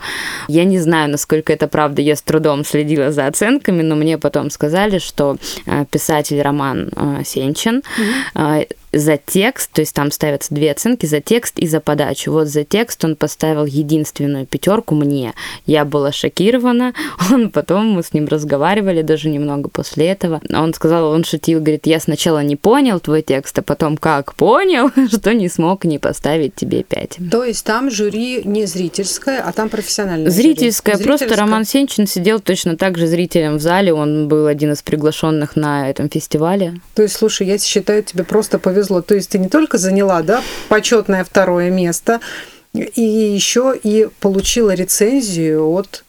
Я 0.47 0.63
не 0.63 0.79
знаю, 0.79 1.09
насколько 1.09 1.53
это 1.53 1.67
правда, 1.67 2.01
я 2.01 2.15
с 2.15 2.21
трудом 2.21 2.63
следила 2.63 3.11
за 3.11 3.27
оценками, 3.27 3.81
но 3.81 3.95
мне 3.95 4.17
потом 4.17 4.49
сказали, 4.49 4.99
что 4.99 5.37
а, 5.65 5.85
писатель 5.85 6.41
Роман 6.41 6.89
а, 6.95 7.23
Сенчин 7.23 7.83
mm-hmm 7.99 8.67
за 8.99 9.17
текст, 9.17 9.71
то 9.71 9.81
есть 9.81 9.93
там 9.93 10.11
ставятся 10.11 10.53
две 10.53 10.71
оценки 10.71 11.05
за 11.05 11.21
текст 11.21 11.59
и 11.59 11.67
за 11.67 11.79
подачу. 11.79 12.31
Вот 12.31 12.47
за 12.47 12.63
текст 12.63 13.03
он 13.03 13.15
поставил 13.15 13.65
единственную 13.65 14.45
пятерку 14.45 14.95
мне. 14.95 15.33
Я 15.65 15.85
была 15.85 16.11
шокирована. 16.11 16.93
Он 17.31 17.49
потом 17.49 17.89
мы 17.89 18.03
с 18.03 18.13
ним 18.13 18.27
разговаривали 18.27 19.01
даже 19.01 19.29
немного 19.29 19.69
после 19.69 20.07
этого. 20.07 20.41
Он 20.53 20.73
сказал, 20.73 21.09
он 21.09 21.23
шутил, 21.23 21.59
говорит, 21.59 21.85
я 21.85 21.99
сначала 21.99 22.43
не 22.43 22.55
понял 22.55 22.99
твой 22.99 23.21
текст, 23.21 23.59
а 23.59 23.61
потом 23.61 23.97
как 23.97 24.33
понял, 24.35 24.89
что 25.11 25.33
не 25.33 25.49
смог 25.49 25.85
не 25.85 25.99
поставить 25.99 26.55
тебе 26.55 26.83
пять. 26.83 27.17
То 27.31 27.43
есть 27.43 27.65
там 27.65 27.91
жюри 27.91 28.41
не 28.43 28.65
зрительское, 28.65 29.41
а 29.41 29.51
там 29.51 29.69
профессиональное 29.69 30.31
Зрительское. 30.31 30.95
Жюри. 30.95 31.07
Просто 31.07 31.35
Роман 31.35 31.65
Сенчин 31.65 32.07
сидел 32.07 32.39
точно 32.39 32.77
так 32.77 32.97
же 32.97 33.07
зрителем 33.07 33.57
в 33.57 33.61
зале. 33.61 33.93
Он 33.93 34.27
был 34.27 34.47
один 34.47 34.71
из 34.71 34.81
приглашенных 34.81 35.55
на 35.55 35.89
этом 35.89 36.09
фестивале. 36.09 36.79
То 36.95 37.03
есть, 37.03 37.15
слушай, 37.15 37.45
я 37.45 37.57
считаю, 37.57 38.03
тебе 38.03 38.23
просто 38.23 38.59
повезло 38.59 38.86
повезло. 38.87 39.01
То 39.01 39.15
есть 39.15 39.29
ты 39.29 39.37
не 39.37 39.49
только 39.49 39.77
заняла 39.77 40.21
да, 40.21 40.41
почетное 40.69 41.23
второе 41.23 41.69
место, 41.69 42.19
и 42.73 43.01
еще 43.01 43.75
и 43.81 44.07
получила 44.19 44.73
рецензию 44.73 45.67
от 45.69 46.03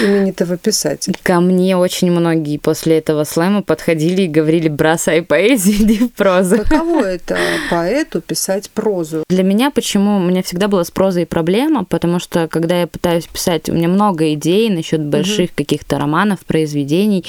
именитого 0.00 0.56
писателя. 0.56 1.14
Ко 1.22 1.40
мне 1.40 1.76
очень 1.76 2.10
многие 2.10 2.58
после 2.58 2.98
этого 2.98 3.24
слэма 3.24 3.62
подходили 3.62 4.22
и 4.22 4.28
говорили, 4.28 4.68
бросай 4.68 5.22
поэзию, 5.22 5.76
иди 5.84 5.98
в 5.98 6.12
прозу. 6.12 6.58
Каково 6.58 7.04
это 7.04 7.38
поэту 7.70 8.20
писать 8.20 8.70
прозу? 8.70 9.24
Для 9.28 9.42
меня 9.42 9.70
почему? 9.70 10.16
У 10.16 10.20
меня 10.20 10.42
всегда 10.42 10.68
была 10.68 10.84
с 10.84 10.90
прозой 10.90 11.26
проблема, 11.26 11.84
потому 11.84 12.18
что 12.18 12.48
когда 12.48 12.80
я 12.80 12.86
пытаюсь 12.86 13.26
писать, 13.26 13.68
у 13.68 13.74
меня 13.74 13.88
много 13.88 14.32
идей 14.32 14.70
насчет 14.70 15.04
больших 15.04 15.50
угу. 15.50 15.56
каких-то 15.56 15.98
романов, 15.98 16.40
произведений, 16.40 17.24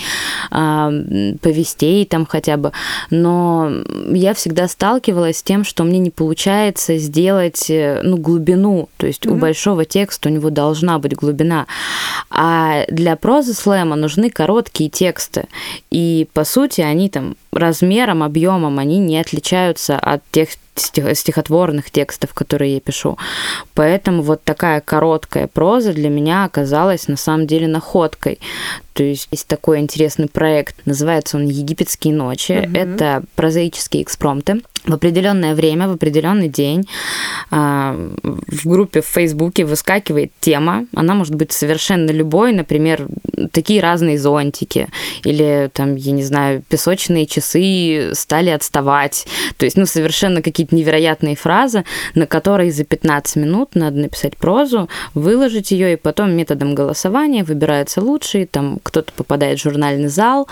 э, 0.52 1.36
повестей 1.42 2.06
там 2.06 2.26
хотя 2.26 2.58
бы, 2.58 2.72
но 3.10 3.72
я 4.12 4.34
всегда 4.34 4.68
сталкивалась 4.68 5.38
с 5.38 5.44
тем, 5.44 5.64
что 5.64 5.84
мне 5.84 6.00
не 6.00 6.10
получается 6.10 6.98
сделать 6.98 7.70
э, 7.70 8.02
ну, 8.04 8.18
глубину, 8.18 8.90
то 8.98 9.08
есть 9.08 9.26
угу. 9.26 9.36
у 9.36 9.38
большого 9.38 9.86
текста 9.86 10.30
у 10.30 10.32
него 10.32 10.50
должна 10.50 11.00
быть 11.00 11.16
глубина. 11.16 11.68
А 12.30 12.86
для 12.88 13.16
прозы 13.16 13.54
слэма 13.54 13.96
нужны 13.96 14.30
короткие 14.30 14.90
тексты. 14.90 15.48
И, 15.90 16.28
по 16.34 16.44
сути, 16.44 16.82
они 16.82 17.10
там 17.10 17.36
размером, 17.52 18.24
объемом, 18.24 18.80
они 18.80 19.00
не 19.00 19.20
отличаются 19.20 19.98
от 19.98 20.22
тех 20.32 20.50
стихотворных 20.76 21.92
текстов, 21.92 22.34
которые 22.34 22.76
я 22.76 22.80
пишу. 22.80 23.18
Поэтому 23.74 24.22
вот 24.22 24.44
такая 24.44 24.82
короткая 24.82 25.48
проза 25.48 25.94
для 25.94 26.10
меня 26.10 26.46
оказалась 26.46 27.08
на 27.08 27.18
самом 27.18 27.48
деле 27.48 27.68
находкой. 27.68 28.40
То 28.94 29.04
есть 29.04 29.28
есть 29.32 29.48
такой 29.48 29.80
интересный 29.80 30.28
проект, 30.28 30.86
называется 30.86 31.38
он 31.38 31.48
«Египетские 31.48 32.14
ночи». 32.14 32.66
Угу. 32.66 32.78
Это 32.78 33.24
прозаические 33.36 34.04
экспромты. 34.04 34.62
В 34.86 34.94
определенное 34.94 35.56
время, 35.56 35.88
в 35.88 35.94
определенный 35.94 36.48
день 36.48 36.88
а, 37.52 37.96
в 38.48 38.68
группе 38.68 39.02
в 39.02 39.06
Фейсбуке 39.06 39.66
выскакивает 39.66 40.32
тема. 40.40 40.86
Она 40.96 41.14
может 41.14 41.36
быть 41.36 41.52
совершенно 41.52 42.12
любой, 42.12 42.54
например, 42.54 43.08
такие 43.52 43.82
разные 43.82 44.18
зонтики 44.18 44.88
или 45.24 45.70
там, 45.74 45.96
я 45.96 46.12
не 46.12 46.24
знаю, 46.24 46.64
песочные 46.68 47.26
часы 47.26 48.12
стали 48.14 48.50
отставать. 48.50 49.28
То 49.58 49.66
есть, 49.66 49.78
ну, 49.78 49.86
совершенно 49.86 50.42
какие-то 50.42 50.76
невероятные 50.76 51.36
фразы, 51.36 51.84
на 52.16 52.26
которые 52.26 52.72
за 52.72 52.84
15 52.84 53.36
минут 53.36 53.76
надо 53.76 53.98
написать 53.98 54.38
прозу, 54.38 54.90
выложить 55.14 55.72
ее, 55.72 55.94
и 55.94 55.98
потом 55.98 56.32
методом 56.32 56.74
голосования 56.76 57.44
выбираются 57.44 58.02
лучшие, 58.02 58.46
там 58.46 58.80
кто-то 58.82 59.12
попадает 59.14 59.60
в 59.60 59.64
журнальный 59.64 60.08
зал 60.08 60.48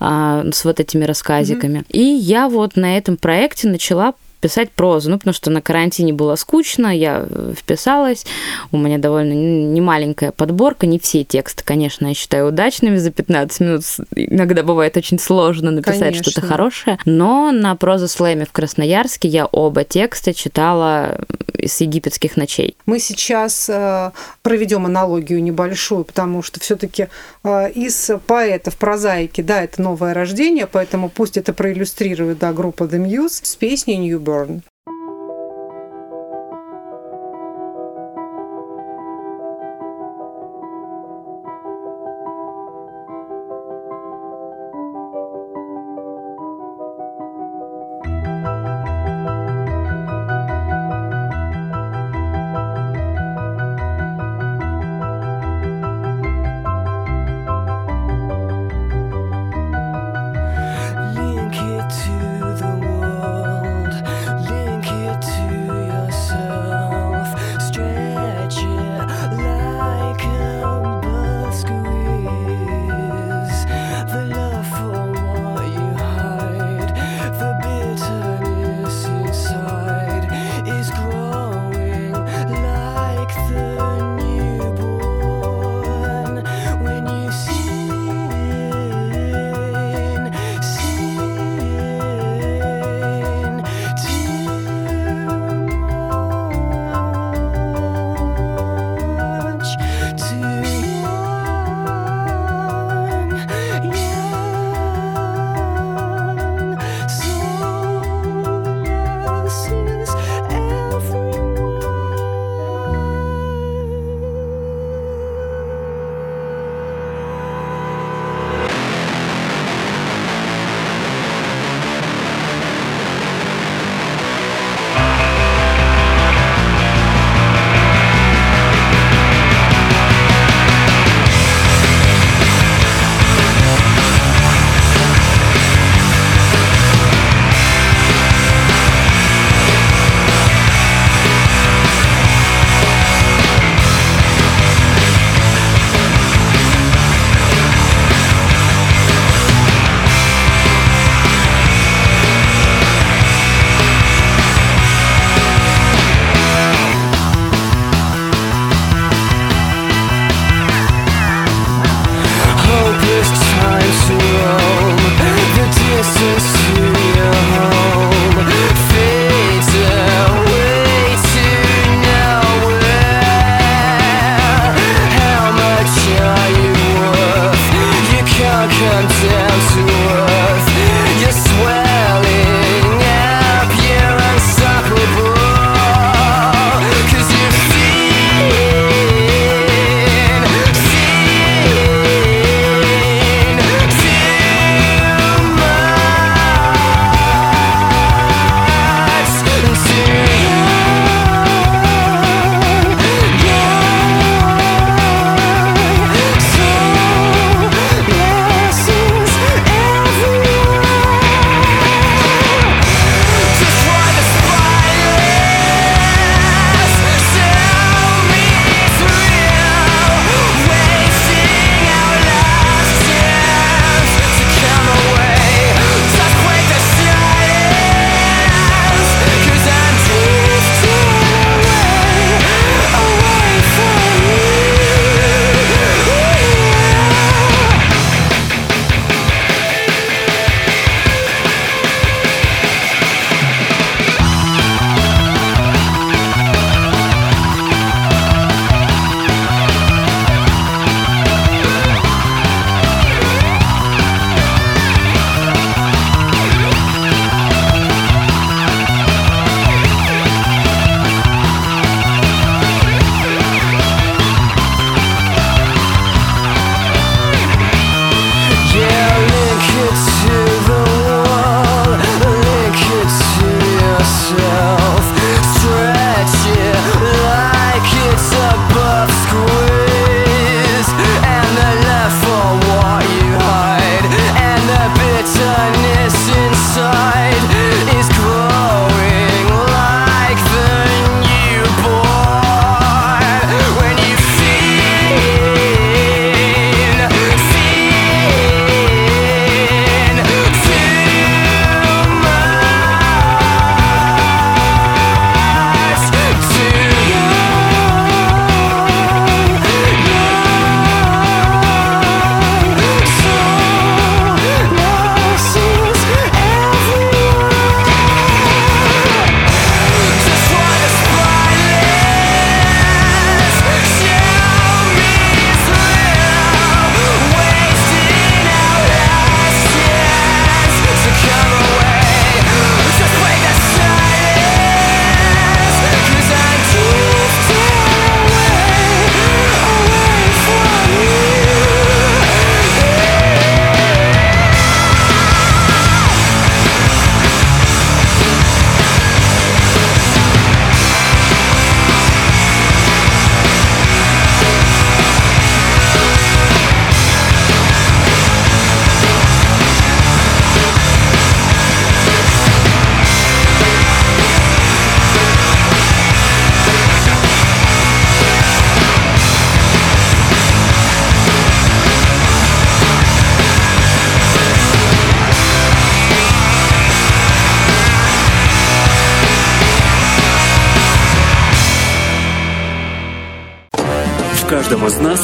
а, 0.00 0.44
с 0.52 0.64
вот 0.64 0.80
этими 0.80 1.04
рассказиками. 1.04 1.80
Mm-hmm. 1.80 1.92
И 1.92 2.02
я 2.02 2.48
вот 2.48 2.76
на 2.76 2.96
этом 2.96 3.16
проекте 3.16 3.63
начала 3.68 4.14
писать 4.44 4.70
прозу, 4.72 5.08
ну, 5.08 5.16
потому 5.16 5.32
что 5.32 5.48
на 5.48 5.62
карантине 5.62 6.12
было 6.12 6.36
скучно, 6.36 6.94
я 6.94 7.24
э, 7.26 7.54
вписалась, 7.56 8.26
у 8.72 8.76
меня 8.76 8.98
довольно 8.98 9.32
немаленькая 9.32 10.32
подборка, 10.32 10.86
не 10.86 10.98
все 10.98 11.24
тексты, 11.24 11.64
конечно, 11.64 12.08
я 12.08 12.14
считаю 12.14 12.48
удачными 12.48 12.98
за 12.98 13.10
15 13.10 13.60
минут, 13.60 13.84
иногда 14.14 14.62
бывает 14.62 14.98
очень 14.98 15.18
сложно 15.18 15.70
написать 15.70 16.16
что-то 16.16 16.42
хорошее, 16.42 16.98
но 17.06 17.52
на 17.52 17.74
прозу 17.74 18.06
слэме 18.06 18.44
в 18.44 18.52
Красноярске 18.52 19.28
я 19.28 19.46
оба 19.46 19.82
текста 19.82 20.34
читала 20.34 21.18
с 21.58 21.80
египетских 21.80 22.36
ночей. 22.36 22.76
Мы 22.84 22.98
сейчас 22.98 23.70
э, 23.70 24.10
проведем 24.42 24.84
аналогию 24.84 25.42
небольшую, 25.42 26.04
потому 26.04 26.42
что 26.42 26.60
все-таки 26.60 27.08
э, 27.44 27.70
из 27.70 28.10
поэтов, 28.26 28.76
прозаики, 28.76 29.40
да, 29.40 29.62
это 29.62 29.80
новое 29.80 30.12
рождение, 30.12 30.66
поэтому 30.66 31.08
пусть 31.08 31.38
это 31.38 31.54
проиллюстрирует, 31.54 32.40
да, 32.40 32.52
группа 32.52 32.84
The 32.84 33.02
Muse 33.02 33.40
с 33.42 33.56
песней 33.56 33.96
Newborn 34.06 34.33
burn 34.33 34.33
каждом 34.34 34.73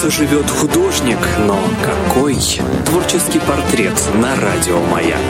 нас 0.03 0.13
живет 0.15 0.49
художник, 0.49 1.19
но 1.39 1.59
какой? 1.83 2.37
Творческий 2.87 3.39
портрет 3.41 3.95
на 4.15 4.35
радио 4.37 4.79
«Маяк». 4.81 5.21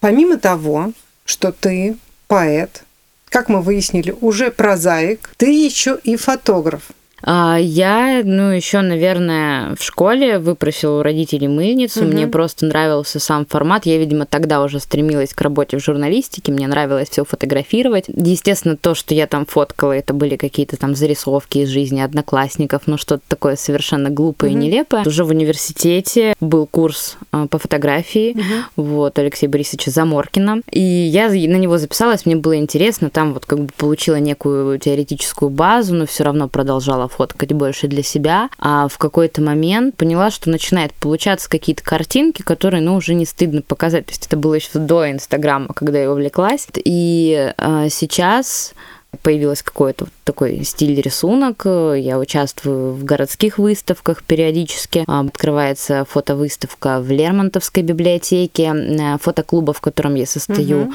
Помимо 0.00 0.38
того, 0.38 0.92
что 1.24 1.52
ты 1.52 1.96
поэт, 2.26 2.84
как 3.28 3.48
мы 3.48 3.60
выяснили, 3.60 4.14
уже 4.20 4.50
прозаик, 4.50 5.30
ты 5.36 5.52
еще 5.52 5.98
и 6.02 6.16
фотограф. 6.16 6.84
А, 7.22 7.56
я, 7.58 8.22
ну, 8.24 8.50
еще, 8.50 8.80
наверное, 8.80 9.74
в 9.76 9.82
школе 9.82 10.38
выпросила 10.38 11.00
у 11.00 11.02
родителей 11.02 11.48
мыльницу. 11.48 12.00
Угу. 12.00 12.12
Мне 12.12 12.26
просто 12.26 12.66
нравился 12.66 13.20
сам 13.20 13.46
формат. 13.46 13.86
Я, 13.86 13.98
видимо, 13.98 14.26
тогда 14.26 14.62
уже 14.62 14.80
стремилась 14.80 15.32
к 15.32 15.40
работе 15.40 15.78
в 15.78 15.84
журналистике. 15.84 16.52
Мне 16.52 16.66
нравилось 16.66 17.10
все 17.10 17.24
фотографировать. 17.24 18.04
Естественно, 18.08 18.76
то, 18.76 18.94
что 18.94 19.14
я 19.14 19.26
там 19.26 19.46
фоткала, 19.46 19.92
это 19.92 20.14
были 20.14 20.36
какие-то 20.36 20.76
там 20.76 20.94
зарисовки 20.94 21.58
из 21.58 21.68
жизни 21.68 22.00
одноклассников, 22.00 22.82
ну, 22.86 22.98
что-то 22.98 23.22
такое 23.28 23.56
совершенно 23.56 24.10
глупое 24.10 24.52
угу. 24.52 24.60
и 24.60 24.64
нелепое. 24.64 25.04
Уже 25.04 25.24
в 25.24 25.28
университете 25.28 26.34
был 26.40 26.66
курс 26.66 27.16
а, 27.30 27.46
по 27.46 27.58
фотографии, 27.58 28.32
угу. 28.32 28.84
вот, 28.84 29.18
Алексея 29.18 29.48
Борисовича 29.48 29.90
Заморкина. 29.90 30.62
И 30.70 30.80
я 30.80 31.28
на 31.28 31.56
него 31.56 31.78
записалась, 31.78 32.26
мне 32.26 32.36
было 32.36 32.56
интересно. 32.56 33.10
Там 33.10 33.32
вот 33.34 33.46
как 33.46 33.60
бы 33.60 33.68
получила 33.76 34.16
некую 34.16 34.78
теоретическую 34.78 35.50
базу, 35.50 35.94
но 35.94 36.06
все 36.06 36.24
равно 36.24 36.48
продолжала 36.48 37.08
фоткать 37.16 37.52
больше 37.52 37.88
для 37.88 38.02
себя, 38.02 38.48
а 38.58 38.88
в 38.88 38.98
какой-то 38.98 39.42
момент 39.42 39.96
поняла, 39.96 40.30
что 40.30 40.50
начинает 40.50 40.92
получаться 40.94 41.48
какие-то 41.48 41.82
картинки, 41.82 42.42
которые, 42.42 42.82
ну, 42.82 42.94
уже 42.94 43.14
не 43.14 43.26
стыдно 43.26 43.62
показать. 43.62 44.06
То 44.06 44.12
есть 44.12 44.26
это 44.26 44.36
было 44.36 44.54
еще 44.54 44.78
до 44.78 45.10
Инстаграма, 45.10 45.68
когда 45.74 45.98
я 46.00 46.10
увлеклась. 46.10 46.66
И 46.76 47.52
а, 47.56 47.88
сейчас 47.88 48.74
появилось 49.20 49.62
какой-то 49.62 50.06
такой 50.24 50.64
стиль 50.64 51.00
рисунок. 51.00 51.64
Я 51.66 52.18
участвую 52.18 52.94
в 52.94 53.04
городских 53.04 53.58
выставках 53.58 54.22
периодически. 54.22 55.04
А, 55.06 55.20
открывается 55.20 56.06
фотовыставка 56.08 57.00
в 57.00 57.10
Лермонтовской 57.10 57.82
библиотеке, 57.82 58.72
э, 58.74 59.18
фотоклуба, 59.18 59.72
в 59.72 59.80
котором 59.80 60.14
я 60.14 60.26
состою. 60.26 60.84
Угу. 60.84 60.92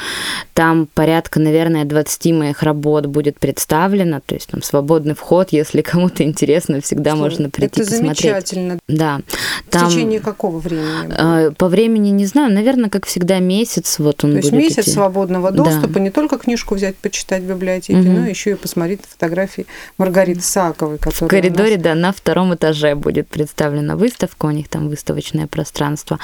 Там 0.54 0.88
порядка, 0.94 1.40
наверное, 1.40 1.86
20 1.86 2.34
моих 2.34 2.64
работ 2.64 3.06
будет 3.06 3.40
представлено. 3.40 4.22
То 4.26 4.36
есть 4.36 4.48
там 4.48 4.64
свободный 4.64 5.14
вход, 5.14 5.50
если 5.52 5.82
кому-то 5.82 6.24
интересно, 6.24 6.82
всегда 6.82 7.12
что? 7.12 7.20
можно 7.20 7.50
прийти 7.50 7.82
Это 7.82 7.92
посмотреть. 7.92 8.22
замечательно. 8.22 8.80
Да. 8.88 9.22
Там, 9.70 9.88
в 9.88 9.92
течение 9.92 10.20
какого 10.20 10.58
времени? 10.60 11.48
Э, 11.48 11.52
по 11.52 11.68
времени 11.68 12.10
не 12.10 12.26
знаю. 12.26 12.52
Наверное, 12.52 12.90
как 12.90 13.06
всегда, 13.06 13.40
месяц. 13.40 14.00
Вот 14.00 14.24
он 14.24 14.32
То 14.32 14.38
есть 14.38 14.52
будет 14.52 14.64
месяц 14.64 14.84
идти. 14.84 14.92
свободного 14.92 15.52
доступа, 15.52 15.94
да. 15.94 16.00
не 16.00 16.10
только 16.10 16.38
книжку 16.38 16.76
взять, 16.76 16.96
почитать 16.96 17.44
в 17.44 17.48
библиотеке, 17.48 18.00
угу. 18.00 18.07
Но 18.08 18.28
еще 18.28 18.52
и 18.52 18.56
посмотреть 18.56 19.02
фотографии 19.08 19.66
Маргариты 19.98 20.42
Саковой, 20.42 20.98
которая 20.98 21.28
В 21.28 21.32
коридоре, 21.32 21.76
нас... 21.76 21.84
да, 21.84 21.96
на 21.96 22.12
втором 22.12 22.56
этаже 22.56 22.96
будет 22.96 23.28
представлена 23.28 23.96
выставка, 23.96 24.46
у 24.46 24.52
них 24.52 24.68
там 24.68 24.90
выставочное 24.90 25.48
пространство. 25.48 26.20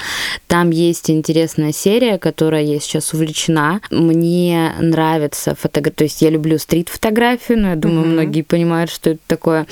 Там 0.48 0.70
есть 0.70 1.10
интересная 1.10 1.72
серия, 1.72 2.18
которая 2.18 2.64
я 2.64 2.80
сейчас 2.80 3.14
увлечена. 3.14 3.82
Мне 3.92 4.74
нравится 4.80 5.56
фотография, 5.56 5.96
то 5.96 6.04
есть 6.04 6.22
я 6.22 6.30
люблю 6.30 6.58
стрит-фотографию, 6.58 7.60
но 7.60 7.70
я 7.70 7.76
думаю, 7.76 8.02
угу. 8.02 8.10
многие 8.10 8.42
понимают, 8.42 8.90
что 8.90 9.12
это 9.12 9.22
такое 9.28 9.68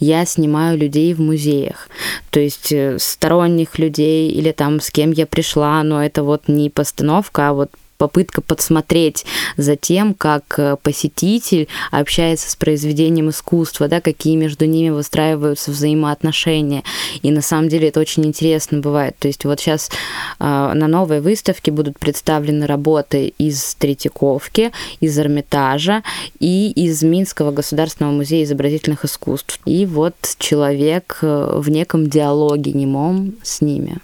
я 0.00 0.24
снимаю 0.24 0.78
людей 0.78 1.12
в 1.12 1.20
музеях, 1.20 1.88
то 2.30 2.40
есть 2.40 2.72
э, 2.72 2.98
сторонних 3.00 3.78
людей 3.78 4.30
или 4.30 4.52
там 4.52 4.80
с 4.80 4.90
кем 4.90 5.10
я 5.10 5.26
пришла, 5.26 5.82
но 5.82 6.04
это 6.04 6.22
вот 6.22 6.46
не 6.46 6.70
постановка, 6.70 7.48
а 7.48 7.52
вот 7.52 7.70
попытка 7.98 8.40
подсмотреть 8.40 9.26
за 9.56 9.76
тем, 9.76 10.14
как 10.14 10.58
э, 10.58 10.76
посетитель 10.82 11.68
общается 11.90 12.50
с 12.50 12.56
произведением 12.56 13.28
искусства, 13.28 13.88
да, 13.88 14.00
какие 14.00 14.36
между 14.36 14.64
ними 14.64 14.90
выстраиваются 14.90 15.70
взаимоотношения. 15.70 16.84
И 17.22 17.30
на 17.30 17.42
самом 17.42 17.68
деле 17.68 17.88
это 17.88 18.00
очень 18.00 18.24
интересно 18.24 18.78
бывает. 18.78 19.16
То 19.18 19.28
есть 19.28 19.44
вот 19.44 19.60
сейчас 19.60 19.90
э, 20.38 20.44
на 20.44 20.86
новой 20.86 21.20
выставке 21.20 21.72
будут 21.72 21.98
представлены 21.98 22.66
работы 22.66 23.34
из 23.38 23.74
Третьяковки, 23.74 24.72
из 25.00 25.18
Эрмитажа 25.18 26.02
и 26.38 26.70
из 26.70 27.02
Минского 27.02 27.50
государственного 27.50 28.12
музея 28.12 28.44
изобразительных 28.44 29.04
искусств. 29.04 29.60
И 29.64 29.84
вот 29.84 30.14
человек 30.38 31.18
э, 31.22 31.50
в 31.56 31.68
неком 31.68 32.08
диалоге 32.08 32.72
немом 32.72 33.34
с 33.42 33.60
ними 33.60 33.98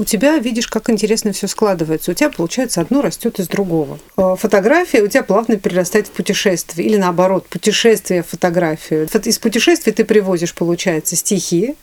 у 0.00 0.04
тебя 0.04 0.38
видишь, 0.38 0.66
как 0.66 0.88
интересно 0.88 1.32
все 1.32 1.46
складывается. 1.46 2.10
У 2.10 2.14
тебя, 2.14 2.30
получается, 2.30 2.80
одно 2.80 3.02
растет 3.02 3.38
из 3.38 3.48
другого. 3.48 3.98
Э, 4.16 4.34
фотография 4.38 5.02
у 5.02 5.08
тебя 5.08 5.22
плавно 5.22 5.56
перерастает 5.56 6.06
в 6.06 6.12
путешествие. 6.12 6.88
Или 6.88 6.96
наоборот, 6.96 7.46
путешествие 7.48 8.22
в 8.22 8.28
фотографию. 8.28 9.06
Из 9.06 9.38
путешествий 9.38 9.92
ты 9.92 10.06
привозишь, 10.06 10.54
получается, 10.54 11.16
стихи, 11.16 11.76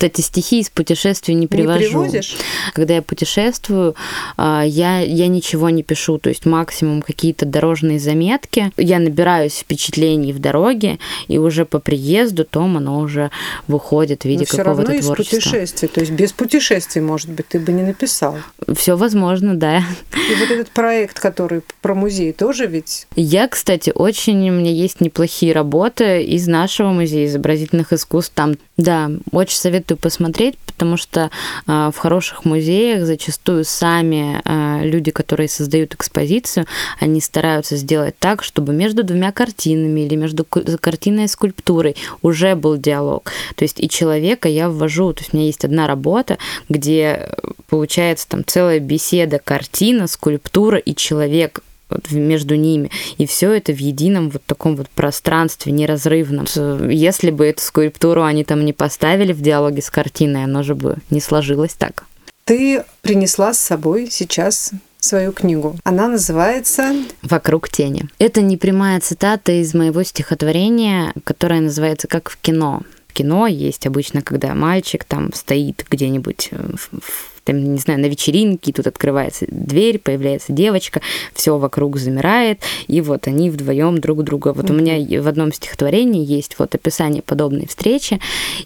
кстати, 0.00 0.22
стихи 0.22 0.60
из 0.60 0.70
путешествий 0.70 1.34
не 1.34 1.46
привожу. 1.46 1.80
Не 1.80 1.88
привозишь? 1.88 2.36
Когда 2.72 2.94
я 2.94 3.02
путешествую, 3.02 3.94
а, 4.36 4.62
я, 4.64 5.00
я 5.00 5.28
ничего 5.28 5.68
не 5.68 5.82
пишу, 5.82 6.18
то 6.18 6.30
есть 6.30 6.46
максимум 6.46 7.02
какие-то 7.02 7.44
дорожные 7.44 7.98
заметки. 7.98 8.72
Я 8.78 8.98
набираюсь 8.98 9.58
впечатлений 9.58 10.32
в 10.32 10.38
дороге, 10.38 10.98
и 11.28 11.36
уже 11.38 11.66
по 11.66 11.80
приезду 11.80 12.44
том 12.44 12.78
оно 12.78 12.98
уже 13.00 13.30
выходит 13.68 14.22
в 14.22 14.24
виде 14.24 14.46
какого-то 14.46 14.98
творчества. 15.00 15.36
путешествий, 15.36 15.88
то 15.88 16.00
есть 16.00 16.12
без 16.12 16.32
путешествий, 16.32 17.02
может 17.02 17.28
быть, 17.28 17.48
ты 17.48 17.60
бы 17.60 17.72
не 17.72 17.82
написал. 17.82 18.38
Все 18.74 18.96
возможно, 18.96 19.54
да. 19.54 19.82
И 20.12 20.34
вот 20.36 20.50
этот 20.50 20.70
проект, 20.70 21.20
который 21.20 21.62
про 21.82 21.94
музей, 21.94 22.32
тоже 22.32 22.66
ведь? 22.66 23.06
Я, 23.16 23.48
кстати, 23.48 23.92
очень, 23.94 24.48
у 24.48 24.52
меня 24.52 24.70
есть 24.70 25.00
неплохие 25.00 25.52
работы 25.52 26.22
из 26.22 26.46
нашего 26.46 26.88
музея 26.92 27.26
изобразительных 27.26 27.92
искусств. 27.92 28.32
Там, 28.34 28.56
да, 28.76 29.10
очень 29.32 29.49
советую 29.56 29.80
советую 29.80 29.98
посмотреть, 29.98 30.58
потому 30.66 30.96
что 30.96 31.30
а, 31.66 31.90
в 31.90 31.96
хороших 31.96 32.44
музеях 32.44 33.04
зачастую 33.06 33.64
сами 33.64 34.40
а, 34.44 34.80
люди, 34.82 35.10
которые 35.10 35.48
создают 35.48 35.94
экспозицию, 35.94 36.66
они 37.00 37.20
стараются 37.20 37.76
сделать 37.76 38.14
так, 38.18 38.42
чтобы 38.42 38.72
между 38.72 39.02
двумя 39.02 39.32
картинами 39.32 40.00
или 40.00 40.16
между 40.16 40.44
картиной 40.44 41.24
и 41.24 41.28
скульптурой 41.28 41.96
уже 42.22 42.54
был 42.54 42.76
диалог. 42.76 43.32
То 43.56 43.64
есть 43.64 43.80
и 43.80 43.88
человека 43.88 44.48
я 44.48 44.68
ввожу, 44.68 45.12
то 45.12 45.22
есть 45.22 45.34
у 45.34 45.36
меня 45.36 45.46
есть 45.46 45.64
одна 45.64 45.86
работа, 45.86 46.38
где 46.68 47.30
получается 47.68 48.28
там 48.28 48.44
целая 48.44 48.80
беседа, 48.80 49.40
картина, 49.42 50.06
скульптура 50.06 50.78
и 50.78 50.94
человек 50.94 51.62
между 52.10 52.56
ними. 52.56 52.90
И 53.18 53.26
все 53.26 53.52
это 53.52 53.72
в 53.72 53.78
едином 53.78 54.30
вот 54.30 54.42
таком 54.44 54.76
вот 54.76 54.88
пространстве 54.90 55.72
неразрывном. 55.72 56.46
Если 56.90 57.30
бы 57.30 57.46
эту 57.46 57.62
скульптуру 57.62 58.22
они 58.22 58.44
там 58.44 58.64
не 58.64 58.72
поставили 58.72 59.32
в 59.32 59.40
диалоге 59.40 59.82
с 59.82 59.90
картиной, 59.90 60.44
оно 60.44 60.62
же 60.62 60.74
бы 60.74 60.96
не 61.10 61.20
сложилось 61.20 61.74
так. 61.74 62.04
Ты 62.44 62.84
принесла 63.02 63.54
с 63.54 63.60
собой 63.60 64.08
сейчас 64.10 64.72
свою 64.98 65.32
книгу. 65.32 65.76
Она 65.84 66.08
называется 66.08 66.94
«Вокруг 67.22 67.68
тени». 67.68 68.08
Это 68.18 68.40
не 68.42 68.56
прямая 68.56 69.00
цитата 69.00 69.52
из 69.52 69.72
моего 69.74 70.02
стихотворения, 70.02 71.14
которое 71.24 71.60
называется 71.60 72.06
«Как 72.08 72.28
в 72.28 72.36
кино». 72.36 72.82
В 73.06 73.12
кино 73.12 73.46
есть 73.46 73.86
обычно, 73.86 74.22
когда 74.22 74.54
мальчик 74.54 75.04
там 75.04 75.32
стоит 75.32 75.84
где-нибудь 75.90 76.50
в 76.52 77.39
там, 77.50 77.74
не 77.74 77.78
знаю, 77.78 78.00
на 78.00 78.06
вечеринке, 78.06 78.72
тут 78.72 78.86
открывается 78.86 79.44
дверь, 79.48 79.98
появляется 79.98 80.52
девочка, 80.52 81.00
все 81.34 81.58
вокруг 81.58 81.96
замирает, 81.96 82.60
и 82.86 83.00
вот 83.00 83.26
они 83.26 83.50
вдвоем 83.50 83.98
друг 83.98 84.22
друга. 84.22 84.52
Вот 84.52 84.66
mm-hmm. 84.66 84.72
у 84.72 84.76
меня 84.76 85.22
в 85.22 85.26
одном 85.26 85.52
стихотворении 85.52 86.24
есть 86.24 86.58
вот 86.58 86.74
описание 86.76 87.22
подобной 87.22 87.66
встречи, 87.66 88.20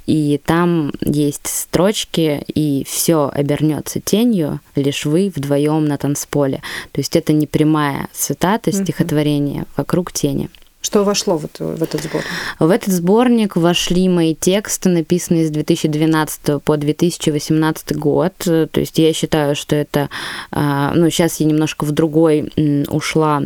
и 0.04 0.38
там 0.44 0.92
есть 1.00 1.46
строчки, 1.46 2.42
и 2.54 2.84
все 2.86 3.30
обернется 3.32 4.00
тенью, 4.00 4.60
лишь 4.76 5.06
вы 5.06 5.32
вдвоем 5.34 5.86
на 5.86 5.96
танцполе. 5.96 6.60
То 6.92 7.00
есть 7.00 7.16
это 7.16 7.32
не 7.32 7.46
прямая 7.46 8.08
цитата 8.12 8.70
стихотворения 8.70 9.62
mm-hmm. 9.62 9.76
вокруг 9.76 10.12
тени. 10.12 10.50
Что 10.84 11.02
вошло 11.02 11.38
в, 11.38 11.46
эту, 11.46 11.64
в 11.68 11.82
этот 11.82 12.02
сборник? 12.02 12.26
В 12.58 12.68
этот 12.68 12.92
сборник 12.92 13.56
вошли 13.56 14.06
мои 14.06 14.34
тексты, 14.34 14.90
написанные 14.90 15.46
с 15.46 15.50
2012 15.50 16.62
по 16.62 16.76
2018 16.76 17.96
год. 17.96 18.34
То 18.36 18.68
есть 18.74 18.98
я 18.98 19.14
считаю, 19.14 19.56
что 19.56 19.76
это... 19.76 20.10
А, 20.50 20.92
ну, 20.94 21.08
сейчас 21.08 21.40
я 21.40 21.46
немножко 21.46 21.86
в 21.86 21.92
другой 21.92 22.52
ушла 22.88 23.44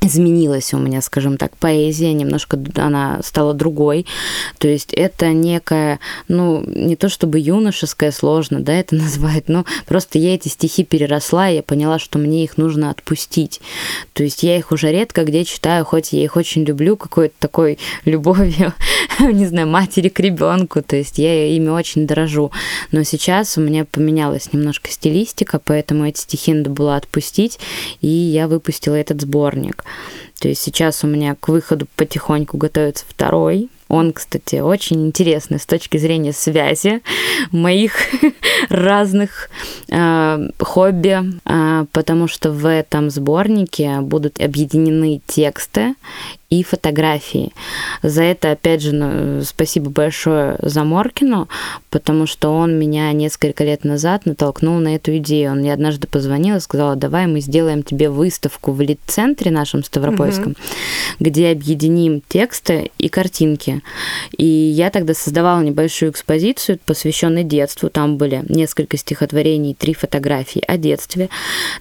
изменилась 0.00 0.72
у 0.72 0.78
меня, 0.78 1.02
скажем 1.02 1.36
так, 1.36 1.56
поэзия, 1.56 2.12
немножко 2.12 2.58
она 2.76 3.20
стала 3.22 3.54
другой. 3.54 4.06
То 4.58 4.68
есть 4.68 4.92
это 4.94 5.28
некая, 5.28 6.00
ну, 6.28 6.62
не 6.66 6.96
то 6.96 7.08
чтобы 7.08 7.38
юношеская 7.38 8.10
сложно, 8.10 8.60
да, 8.60 8.72
это 8.72 8.94
назвать, 8.96 9.48
но 9.48 9.64
просто 9.86 10.18
я 10.18 10.34
эти 10.34 10.48
стихи 10.48 10.84
переросла, 10.84 11.50
и 11.50 11.56
я 11.56 11.62
поняла, 11.62 11.98
что 11.98 12.18
мне 12.18 12.44
их 12.44 12.56
нужно 12.56 12.90
отпустить. 12.90 13.60
То 14.12 14.22
есть 14.22 14.42
я 14.42 14.56
их 14.56 14.72
уже 14.72 14.90
редко 14.90 15.24
где 15.24 15.44
читаю, 15.44 15.84
хоть 15.84 16.12
я 16.12 16.24
их 16.24 16.36
очень 16.36 16.64
люблю, 16.64 16.96
какой-то 16.96 17.34
такой 17.38 17.78
любовью, 18.04 18.72
не 19.20 19.46
знаю, 19.46 19.68
матери 19.68 20.08
к 20.08 20.20
ребенку, 20.20 20.82
то 20.82 20.96
есть 20.96 21.18
я 21.18 21.54
ими 21.54 21.68
очень 21.68 22.06
дорожу. 22.06 22.52
Но 22.90 23.02
сейчас 23.02 23.58
у 23.58 23.60
меня 23.60 23.84
поменялась 23.84 24.52
немножко 24.52 24.90
стилистика, 24.90 25.60
поэтому 25.62 26.06
эти 26.06 26.20
стихи 26.20 26.54
надо 26.54 26.70
было 26.70 26.96
отпустить, 26.96 27.58
и 28.00 28.08
я 28.08 28.48
выпустила 28.48 28.94
этот 28.94 29.20
сборник. 29.20 29.84
То 30.38 30.48
есть 30.48 30.62
сейчас 30.62 31.04
у 31.04 31.06
меня 31.06 31.34
к 31.34 31.48
выходу 31.48 31.86
потихоньку 31.96 32.56
готовится 32.56 33.04
второй. 33.06 33.68
Он, 33.90 34.12
кстати, 34.12 34.60
очень 34.60 35.04
интересный 35.04 35.58
с 35.58 35.66
точки 35.66 35.98
зрения 35.98 36.32
связи 36.32 37.02
моих 37.50 37.94
разных 38.68 39.50
э, 39.88 40.48
хобби, 40.60 41.40
э, 41.44 41.86
потому 41.90 42.28
что 42.28 42.52
в 42.52 42.66
этом 42.66 43.10
сборнике 43.10 44.00
будут 44.00 44.40
объединены 44.40 45.20
тексты 45.26 45.96
и 46.50 46.64
фотографии. 46.64 47.52
За 48.02 48.24
это, 48.24 48.50
опять 48.50 48.82
же, 48.82 48.92
ну, 48.92 49.42
спасибо 49.44 49.88
большое 49.88 50.56
Заморкину, 50.60 51.48
потому 51.90 52.26
что 52.26 52.50
он 52.50 52.76
меня 52.76 53.12
несколько 53.12 53.62
лет 53.62 53.84
назад 53.84 54.26
натолкнул 54.26 54.80
на 54.80 54.96
эту 54.96 55.16
идею. 55.18 55.52
Он 55.52 55.58
мне 55.58 55.72
однажды 55.72 56.08
позвонил 56.08 56.56
и 56.56 56.60
сказал, 56.60 56.96
давай 56.96 57.28
мы 57.28 57.40
сделаем 57.40 57.84
тебе 57.84 58.10
выставку 58.10 58.72
в 58.72 58.80
лид-центре 58.80 59.52
нашем 59.52 59.84
Ставропольском, 59.84 60.52
угу. 60.52 60.60
где 61.20 61.52
объединим 61.52 62.20
тексты 62.28 62.90
и 62.98 63.08
картинки. 63.08 63.79
И 64.36 64.44
я 64.44 64.90
тогда 64.90 65.14
создавала 65.14 65.60
небольшую 65.60 66.12
экспозицию, 66.12 66.78
посвященную 66.84 67.44
детству. 67.44 67.90
Там 67.90 68.16
были 68.16 68.44
несколько 68.48 68.96
стихотворений, 68.96 69.74
три 69.74 69.94
фотографии 69.94 70.62
о 70.66 70.76
детстве. 70.76 71.28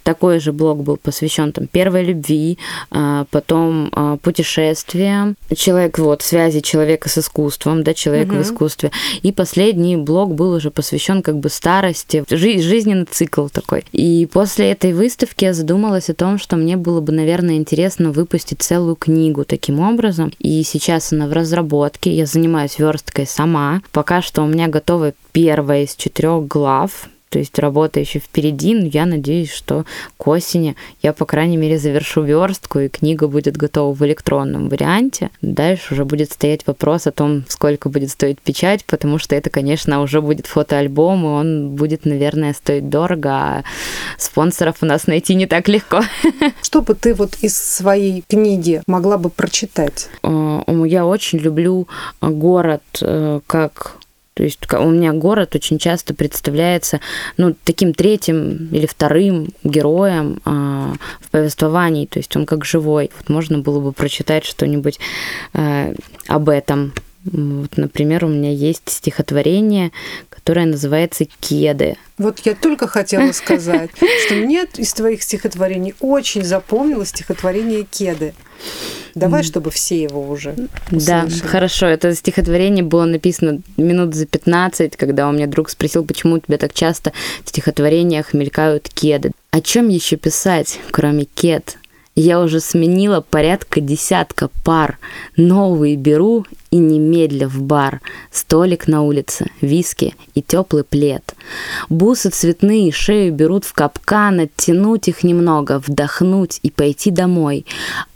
Такой 0.04 0.40
же 0.40 0.52
блог 0.54 0.84
был 0.84 0.98
посвящен 0.98 1.52
там 1.52 1.68
первой 1.68 2.04
любви, 2.04 2.58
а, 2.92 3.26
потом 3.32 3.90
а, 3.94 4.18
путешествию 4.18 4.40
путешествия, 4.40 5.36
человек, 5.56 6.00
вот, 6.00 6.22
связи 6.22 6.62
человека 6.62 7.10
с 7.10 7.18
искусством, 7.18 7.84
да, 7.84 7.94
человек 7.94 8.30
угу. 8.30 8.38
в 8.38 8.42
искусстве. 8.42 8.92
И 9.22 9.32
последний 9.32 9.98
блок 9.98 10.34
был 10.34 10.54
уже 10.54 10.72
посвящен 10.72 11.22
как 11.22 11.38
бы 11.40 11.50
старости, 11.50 12.24
жи- 12.30 12.62
жизненный 12.62 13.06
цикл 13.06 13.48
такой. 13.48 13.84
И 13.92 14.28
после 14.32 14.72
этой 14.72 14.94
выставки 14.94 15.46
я 15.46 15.54
задумалась 15.54 16.10
о 16.10 16.14
том, 16.14 16.40
что 16.40 16.56
мне 16.56 16.78
было 16.78 17.02
бы, 17.02 17.12
наверное, 17.12 17.56
интересно 17.56 18.12
выпустить 18.12 18.62
целую 18.62 18.96
книгу 18.96 19.44
таким 19.46 19.80
образом. 19.80 20.32
И 20.40 20.64
сейчас 20.64 21.12
она 21.14 21.28
в 21.28 21.34
разработке, 21.34 21.88
я 22.10 22.25
занимаюсь 22.25 22.80
версткой 22.80 23.25
сама. 23.25 23.82
Пока 23.91 24.21
что 24.21 24.43
у 24.43 24.47
меня 24.47 24.67
готова 24.67 25.13
первая 25.32 25.84
из 25.84 25.95
четырех 25.95 26.47
глав, 26.47 27.10
то 27.30 27.39
есть 27.39 27.58
работа 27.60 28.00
еще 28.00 28.20
впереди, 28.20 28.74
но 28.74 28.86
я 28.86 29.06
надеюсь, 29.06 29.52
что 29.52 29.86
к 30.18 30.28
осени 30.28 30.76
я, 31.02 31.13
по 31.13 31.26
крайней 31.26 31.58
мере, 31.58 31.78
завершу 31.78 32.24
верстку, 32.24 32.80
и 32.80 32.89
книга 32.89 33.28
будет 33.28 33.56
готова 33.56 33.94
в 33.94 34.06
электронном 34.06 34.68
варианте. 34.70 35.30
Дальше 35.42 35.94
уже 35.94 36.06
будет 36.06 36.32
стоять 36.32 36.65
вопрос 36.65 37.08
о 37.08 37.12
том, 37.12 37.44
сколько 37.48 37.89
будет 37.89 38.10
стоить 38.10 38.42
печать, 38.42 38.84
потому 38.86 39.20
что 39.20 39.36
это, 39.36 39.50
конечно, 39.50 40.02
уже 40.02 40.22
будет 40.22 40.48
фотоальбом, 40.48 41.24
и 41.24 41.28
он 41.28 41.70
будет, 41.76 42.06
наверное, 42.06 42.54
стоить 42.54 42.89
дорого, 42.89 43.30
а 43.32 43.63
спонсоров 44.18 44.78
у 44.82 44.86
нас 44.86 45.06
найти 45.06 45.36
не 45.36 45.46
так 45.46 45.68
легко. 45.68 46.02
Что 46.63 46.82
бы 46.82 46.96
ты 46.96 47.13
вот 47.13 47.36
из 47.42 47.56
своей 47.56 48.24
книги 48.28 48.82
могла 48.88 49.18
бы 49.18 49.30
прочитать? 49.30 50.10
Э, 50.24 50.62
я 50.88 51.06
очень 51.06 51.39
люблю 51.39 51.88
город 52.22 52.82
э, 53.02 53.39
как 53.46 53.99
то 54.39 54.45
есть 54.45 54.73
у 54.73 54.89
меня 54.89 55.12
город 55.12 55.54
очень 55.56 55.78
часто 55.80 56.13
представляется 56.13 57.02
ну, 57.36 57.54
таким 57.65 57.93
третьим 57.93 58.69
или 58.71 58.86
вторым 58.86 59.49
героем 59.65 60.39
а, 60.45 60.93
в 61.19 61.30
повествовании, 61.30 62.06
то 62.06 62.19
есть 62.19 62.34
он 62.38 62.45
как 62.45 62.63
живой. 62.63 63.12
Вот 63.17 63.28
можно 63.28 63.58
было 63.58 63.82
бы 63.82 63.91
прочитать 63.91 64.45
что-нибудь 64.45 64.97
а, 65.54 65.93
об 66.28 66.47
этом. 66.47 66.93
Вот, 67.32 67.78
например, 67.78 68.26
у 68.26 68.28
меня 68.28 68.52
есть 68.52 68.89
стихотворение, 68.89 69.92
которое 70.30 70.65
называется 70.65 71.26
«Кеды». 71.39 71.96
Вот 72.18 72.39
я 72.39 72.56
только 72.56 72.88
хотела 72.88 73.32
сказать, 73.34 73.92
что 74.26 74.36
мне 74.36 74.65
из 74.78 74.94
твоих 74.94 75.22
стихотворений 75.22 75.94
очень 76.00 76.44
запомнилось 76.44 77.10
стихотворение 77.10 77.84
«Кеды». 77.84 78.34
Давай, 79.15 79.44
чтобы 79.44 79.72
все 79.72 80.02
его 80.02 80.30
уже 80.30 80.56
услышали. 80.92 81.08
Да, 81.08 81.48
хорошо. 81.48 81.88
Это 81.88 82.13
стихотворение 82.15 82.84
было 82.84 83.06
написано 83.06 83.62
минут 83.78 84.15
за 84.15 84.26
15, 84.26 84.96
когда 84.98 85.28
у 85.28 85.32
меня 85.32 85.48
друг 85.48 85.70
спросил, 85.70 86.06
почему 86.06 86.36
у 86.36 86.39
тебя 86.39 86.58
так 86.58 86.74
часто 86.74 87.12
в 87.44 87.50
стихотворениях 87.50 88.34
мелькают 88.34 88.89
кеды. 88.89 89.32
О 89.52 89.62
чем 89.62 89.89
еще 89.89 90.15
писать, 90.15 90.80
кроме 90.92 91.26
кед? 91.26 91.78
Я 92.15 92.42
уже 92.42 92.60
сменила 92.60 93.22
порядка 93.22 93.82
десятка 93.82 94.50
пар. 94.63 95.00
Новые 95.38 95.96
беру 95.96 96.46
и 96.72 96.78
немедля 96.78 97.48
в 97.48 97.62
бар. 97.62 98.02
Столик 98.32 98.88
на 98.88 99.02
улице, 99.04 99.48
виски 99.62 100.16
и 100.36 100.42
теплый 100.42 100.84
плед. 100.84 101.36
Бусы 101.90 102.30
цветные 102.30 102.92
шею 102.92 103.34
берут 103.34 103.66
в 103.66 103.74
капкан, 103.74 104.42
оттянуть 104.42 105.08
их 105.08 105.24
немного, 105.24 105.80
вдохнуть 105.80 106.60
и 106.64 106.70
пойти 106.70 107.12
домой. 107.12 107.66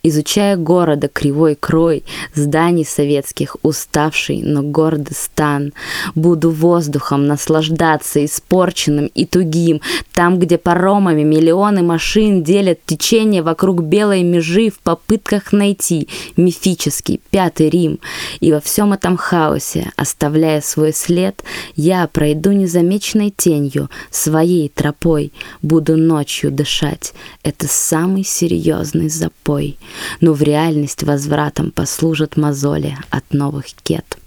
Изучая 0.04 0.58
города 0.58 1.08
кривой 1.08 1.56
крой, 1.56 2.04
зданий 2.36 2.86
советских, 2.86 3.56
уставший, 3.64 4.42
но 4.44 4.62
гордый 4.62 5.16
стан. 5.16 5.74
Буду 6.14 6.52
воздухом 6.52 7.26
наслаждаться 7.26 8.24
испорченным 8.24 9.08
и 9.08 9.26
тугим, 9.26 9.82
там, 10.14 10.40
где 10.40 10.58
паромами 10.58 11.24
миллионы 11.24 11.84
машин 11.84 12.44
делят 12.44 12.80
течение 12.86 13.42
вокруг 13.42 13.82
белой 13.82 14.24
межи 14.24 14.70
в 14.70 14.80
попытках 14.80 15.54
найти 15.54 16.10
мифический 16.36 17.22
Пятый 17.32 17.70
Рим. 17.70 18.00
И 18.44 18.52
во 18.52 18.60
всем 18.60 18.92
этом 18.92 19.16
хаосе, 19.16 19.94
оставляя 19.96 20.60
свой 20.60 20.92
след, 20.92 21.42
я 21.78 22.06
пройду 22.08 22.52
незамеченной 22.52 23.32
тенью, 23.32 23.90
своей 24.12 24.68
тропой, 24.68 25.32
буду 25.62 25.96
ночью 25.96 26.52
дышать. 26.52 27.14
Это 27.44 27.68
самый 27.70 28.26
серьезный 28.26 29.08
запой. 29.08 29.78
Но 30.20 30.34
в 30.34 30.42
реальность 30.42 31.04
возвратом 31.04 31.72
послужат 31.72 32.36
мозоли 32.36 32.98
от 33.10 33.24
новых 33.34 33.68
кет. 33.82 34.18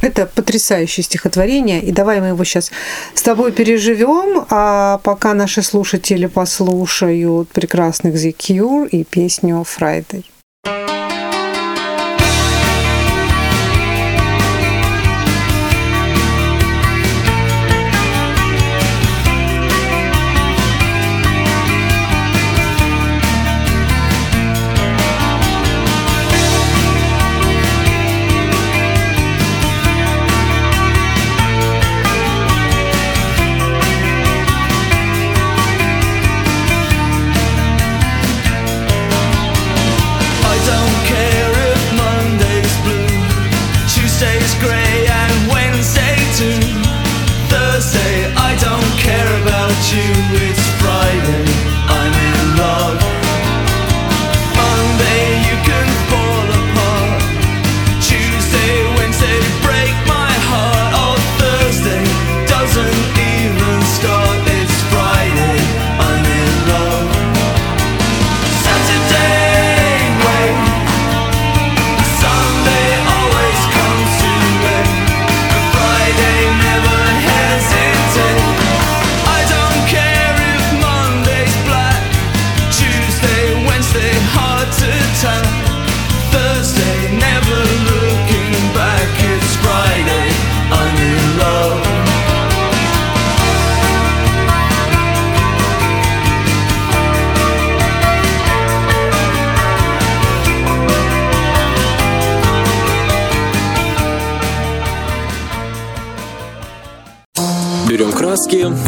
Это 0.00 0.24
потрясающее 0.24 1.04
стихотворение, 1.04 1.82
и 1.82 1.92
давай 1.92 2.22
мы 2.22 2.28
его 2.28 2.44
сейчас 2.44 2.70
с 3.12 3.20
тобой 3.20 3.52
переживем, 3.52 4.46
а 4.48 5.00
пока 5.04 5.34
наши 5.34 5.60
слушатели 5.60 6.24
послушают 6.24 7.50
прекрасных 7.50 8.14
The 8.14 8.34
Cure 8.34 8.88
и 8.88 9.04
песню 9.04 9.62
Friday. 9.66 10.24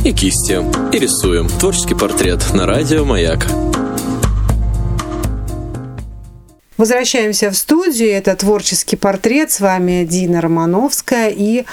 И 0.04 0.12
кисти 0.12 0.62
и 0.94 0.98
рисуем. 0.98 1.48
Творческий 1.48 1.94
портрет 1.94 2.42
на 2.54 2.66
радио 2.66 3.04
«Маяк». 3.04 3.46
Возвращаемся 6.76 7.50
в 7.50 7.56
студию. 7.56 8.10
Это 8.10 8.36
творческий 8.36 8.96
портрет. 8.96 9.50
С 9.50 9.60
вами 9.60 10.04
Дина 10.04 10.40
Романовская 10.40 11.30
и 11.30 11.64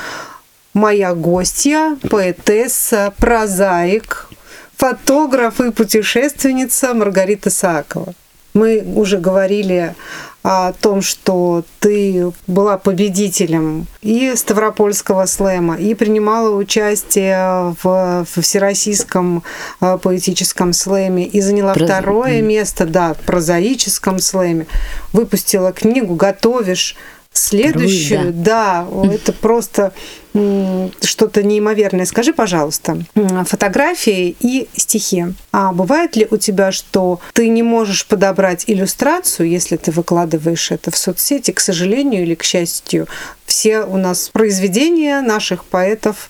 моя 0.73 1.13
гостья, 1.13 1.97
поэтесса, 2.10 3.13
прозаик, 3.17 4.30
фотограф 4.78 5.60
и 5.60 5.71
путешественница 5.71 6.93
Маргарита 6.93 7.49
Сакова. 7.49 8.13
Мы 8.54 8.84
уже 8.95 9.17
говорили 9.17 9.95
о 10.44 10.74
том, 10.74 11.02
что 11.02 11.64
ты 11.80 12.32
была 12.48 12.78
победителем 12.78 13.88
и 14.02 14.34
Ставропольского 14.36 15.26
слэма, 15.26 15.78
и 15.78 15.94
принимала 15.94 16.54
участие 16.54 17.76
в, 17.82 18.26
в 18.26 18.42
Всероссийском 18.42 19.44
э, 19.80 19.98
поэтическом 19.98 20.74
слэме, 20.74 21.26
и 21.26 21.40
заняла 21.40 21.74
Проз... 21.74 21.90
второе 21.90 22.42
место, 22.42 22.86
да, 22.86 23.14
в 23.14 23.20
прозаическом 23.20 24.20
слэме. 24.20 24.68
Выпустила 25.14 25.72
книгу 25.72 26.16
«Готовишь 26.16 26.98
Следующую, 27.34 28.20
Вторую, 28.20 28.34
да. 28.44 28.88
да, 28.92 29.14
это 29.14 29.34
просто 29.34 29.92
что-то 30.34 31.43
неимоверное. 31.43 32.06
Скажи, 32.06 32.34
пожалуйста, 32.34 32.98
фотографии 33.46 34.36
и 34.39 34.67
стихи. 34.76 35.26
А 35.52 35.72
бывает 35.72 36.15
ли 36.15 36.28
у 36.30 36.38
тебя, 36.38 36.72
что 36.72 37.19
ты 37.34 37.50
не 37.50 37.63
можешь 37.63 38.06
подобрать 38.06 38.63
иллюстрацию, 38.67 39.48
если 39.50 39.78
ты 39.78 39.91
выкладываешь 39.91 40.72
это 40.72 40.91
в 40.91 40.98
соцсети, 40.98 41.52
к 41.52 41.60
сожалению 41.60 42.24
или 42.24 42.36
к 42.36 42.43
счастью, 42.43 43.08
все 43.46 43.82
у 43.82 43.98
нас 43.98 44.30
произведения 44.30 45.22
наших 45.22 45.65
поэтов 45.65 46.30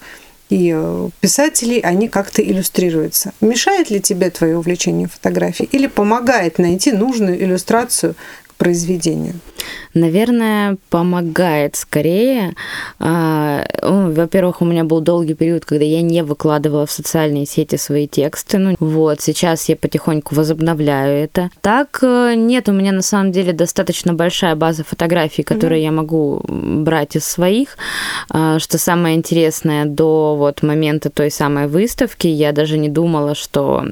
и 0.50 0.72
э, 0.76 1.10
писателей, 1.20 1.80
они 1.80 2.08
как-то 2.10 2.42
иллюстрируются. 2.44 3.34
Мешает 3.42 3.90
ли 3.90 4.00
тебе 4.00 4.30
твое 4.30 4.58
увлечение 4.58 5.08
фотографией 5.08 5.68
или 5.72 5.88
помогает 5.88 6.60
найти 6.60 6.92
нужную 6.92 7.42
иллюстрацию 7.42 8.16
произведению? 8.64 9.34
Наверное, 9.94 10.78
помогает 10.90 11.76
скорее. 11.76 12.56
А, 13.00 13.64
ну, 13.82 14.12
во-первых, 14.12 14.62
у 14.62 14.66
меня 14.66 14.84
был 14.84 15.02
долгий 15.02 15.36
период, 15.36 15.66
когда 15.66 15.86
я 15.86 16.02
не 16.02 16.24
выкладывала 16.24 16.86
в 16.86 16.92
социальные 16.92 17.46
сети 17.46 17.76
свои 17.76 18.08
тексты. 18.08 18.58
Ну, 18.58 18.76
вот, 18.80 19.22
сейчас 19.22 19.70
я 19.70 19.76
потихоньку 19.76 20.34
возобновляю 20.36 21.24
это. 21.24 21.50
Так, 21.62 22.00
э, 22.02 22.34
нет, 22.36 22.70
у 22.70 22.72
меня 22.72 22.92
на 22.92 23.02
самом 23.02 23.32
деле 23.32 23.54
достаточно 23.54 24.14
большая 24.14 24.56
база 24.56 24.84
фотографий, 24.84 25.44
которые 25.44 25.82
mm-hmm. 25.82 25.86
я 25.86 25.92
могу 25.92 26.42
брать 26.48 27.16
из 27.16 27.26
своих. 27.26 27.78
А, 28.30 28.60
что 28.60 28.78
самое 28.78 29.16
интересное, 29.16 29.86
до 29.86 30.36
вот 30.36 30.64
момента 30.64 31.10
той 31.10 31.30
самой 31.30 31.68
выставки 31.68 32.28
я 32.28 32.52
даже 32.52 32.78
не 32.78 32.90
думала, 32.90 33.36
что 33.36 33.86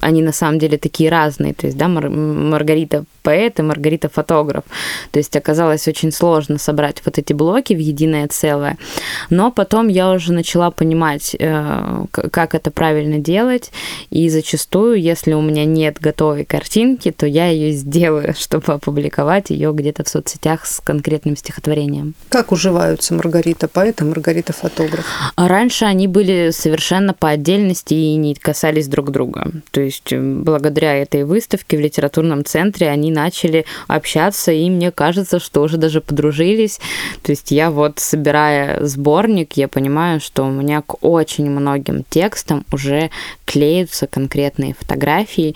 они 0.00 0.22
на 0.22 0.32
самом 0.32 0.58
деле 0.58 0.78
такие 0.78 1.10
разные. 1.10 1.54
То 1.54 1.66
есть, 1.66 1.78
да, 1.78 1.88
Мар- 1.88 2.10
Маргарита 2.10 3.04
поэт 3.22 3.58
и 3.58 3.62
Маргарита 3.62 4.08
фотограф. 4.08 4.64
То 5.10 5.18
есть 5.18 5.34
оказалось 5.36 5.88
очень 5.88 6.12
сложно 6.12 6.58
собрать 6.58 7.02
вот 7.04 7.18
эти 7.18 7.32
блоки 7.32 7.74
в 7.74 7.78
единое 7.78 8.28
целое. 8.28 8.78
Но 9.30 9.50
потом 9.50 9.88
я 9.88 10.12
уже 10.12 10.32
начала 10.32 10.70
понимать, 10.70 11.34
э, 11.38 12.04
как 12.10 12.54
это 12.54 12.70
правильно 12.70 13.18
делать. 13.18 13.72
И 14.10 14.28
зачастую, 14.28 15.00
если 15.00 15.32
у 15.32 15.40
меня 15.40 15.64
нет 15.64 15.98
готовой 16.00 16.44
картинки, 16.44 17.10
то 17.10 17.26
я 17.26 17.48
ее 17.48 17.72
сделаю, 17.72 18.34
чтобы 18.38 18.74
опубликовать 18.74 19.50
ее 19.50 19.72
где-то 19.72 20.04
в 20.04 20.08
соцсетях 20.08 20.66
с 20.66 20.80
конкретным 20.80 21.36
стихотворением. 21.36 22.14
Как 22.28 22.52
уживаются 22.52 23.14
Маргарита 23.14 23.66
поэт 23.66 24.00
и 24.02 24.04
Маргарита 24.04 24.52
фотограф? 24.52 25.04
Раньше 25.36 25.84
они 25.84 26.06
были 26.06 26.50
совершенно 26.50 27.12
по 27.12 27.30
отдельности 27.30 27.94
и 27.94 28.14
не 28.16 28.34
касались 28.34 28.86
друг 28.86 29.10
друга. 29.10 29.50
То 29.70 29.80
есть 29.80 30.12
благодаря 30.12 30.94
этой 30.94 31.24
выставке 31.24 31.76
в 31.76 31.80
литературном 31.80 32.44
центре 32.44 32.88
они 32.88 33.10
начали 33.10 33.64
общаться, 33.88 34.52
и 34.52 34.70
мне 34.70 34.90
кажется, 34.90 35.38
что 35.38 35.62
уже 35.62 35.76
даже 35.76 36.00
подружились. 36.00 36.80
То 37.22 37.32
есть 37.32 37.50
я 37.50 37.70
вот, 37.70 37.98
собирая 37.98 38.84
сборник, 38.84 39.54
я 39.54 39.68
понимаю, 39.68 40.20
что 40.20 40.44
у 40.44 40.50
меня 40.50 40.82
к 40.82 41.04
очень 41.04 41.50
многим 41.50 42.04
текстам 42.08 42.64
уже 42.72 43.10
клеются 43.44 44.06
конкретные 44.06 44.74
фотографии, 44.74 45.54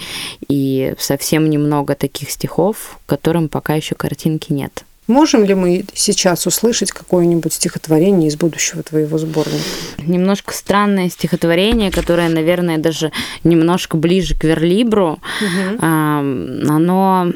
и 0.49 0.95
совсем 0.99 1.49
немного 1.49 1.95
таких 1.95 2.31
стихов, 2.31 2.99
которым 3.07 3.49
пока 3.49 3.75
еще 3.75 3.95
картинки 3.95 4.53
нет. 4.53 4.85
Можем 5.11 5.45
ли 5.45 5.55
мы 5.55 5.85
сейчас 5.93 6.47
услышать 6.47 6.93
какое-нибудь 6.93 7.53
стихотворение 7.53 8.29
из 8.29 8.37
будущего 8.37 8.85
твоего 8.85 9.19
сборника? 9.19 9.59
Немножко 9.99 10.55
странное 10.55 11.11
стихотворение, 11.11 11.91
которое, 11.91 12.29
наверное, 12.29 12.79
даже 12.79 13.11
немножко 13.43 13.97
ближе 13.97 14.37
к 14.37 14.45
верлибру. 14.45 15.19
Угу. 15.41 15.85
Оно, 15.85 17.33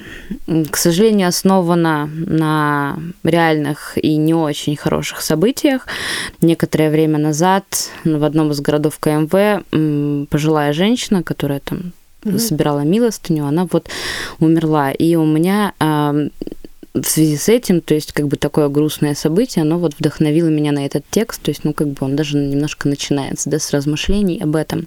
к 0.70 0.76
сожалению, 0.76 1.26
основано 1.26 2.06
на 2.06 2.96
реальных 3.24 3.98
и 4.00 4.14
не 4.18 4.34
очень 4.34 4.76
хороших 4.76 5.20
событиях. 5.20 5.88
Некоторое 6.40 6.90
время 6.90 7.18
назад 7.18 7.64
в 8.04 8.22
одном 8.22 8.52
из 8.52 8.60
городов 8.60 9.00
КМВ 9.00 10.28
пожилая 10.28 10.72
женщина, 10.72 11.24
которая 11.24 11.58
там 11.58 11.92
угу. 12.24 12.38
собирала 12.38 12.82
милостыню, 12.82 13.46
она 13.46 13.66
вот 13.68 13.88
умерла. 14.38 14.92
И 14.92 15.16
у 15.16 15.24
меня 15.24 15.74
в 16.94 17.04
связи 17.04 17.36
с 17.36 17.48
этим, 17.48 17.80
то 17.80 17.94
есть 17.94 18.12
как 18.12 18.28
бы 18.28 18.36
такое 18.36 18.68
грустное 18.68 19.14
событие, 19.14 19.62
оно 19.62 19.78
вот 19.78 19.94
вдохновило 19.98 20.48
меня 20.48 20.70
на 20.72 20.86
этот 20.86 21.04
текст, 21.10 21.42
то 21.42 21.50
есть, 21.50 21.64
ну, 21.64 21.72
как 21.72 21.88
бы 21.88 21.96
он 22.00 22.14
даже 22.14 22.38
немножко 22.38 22.88
начинается, 22.88 23.50
да, 23.50 23.58
с 23.58 23.72
размышлений 23.72 24.40
об 24.40 24.54
этом. 24.54 24.86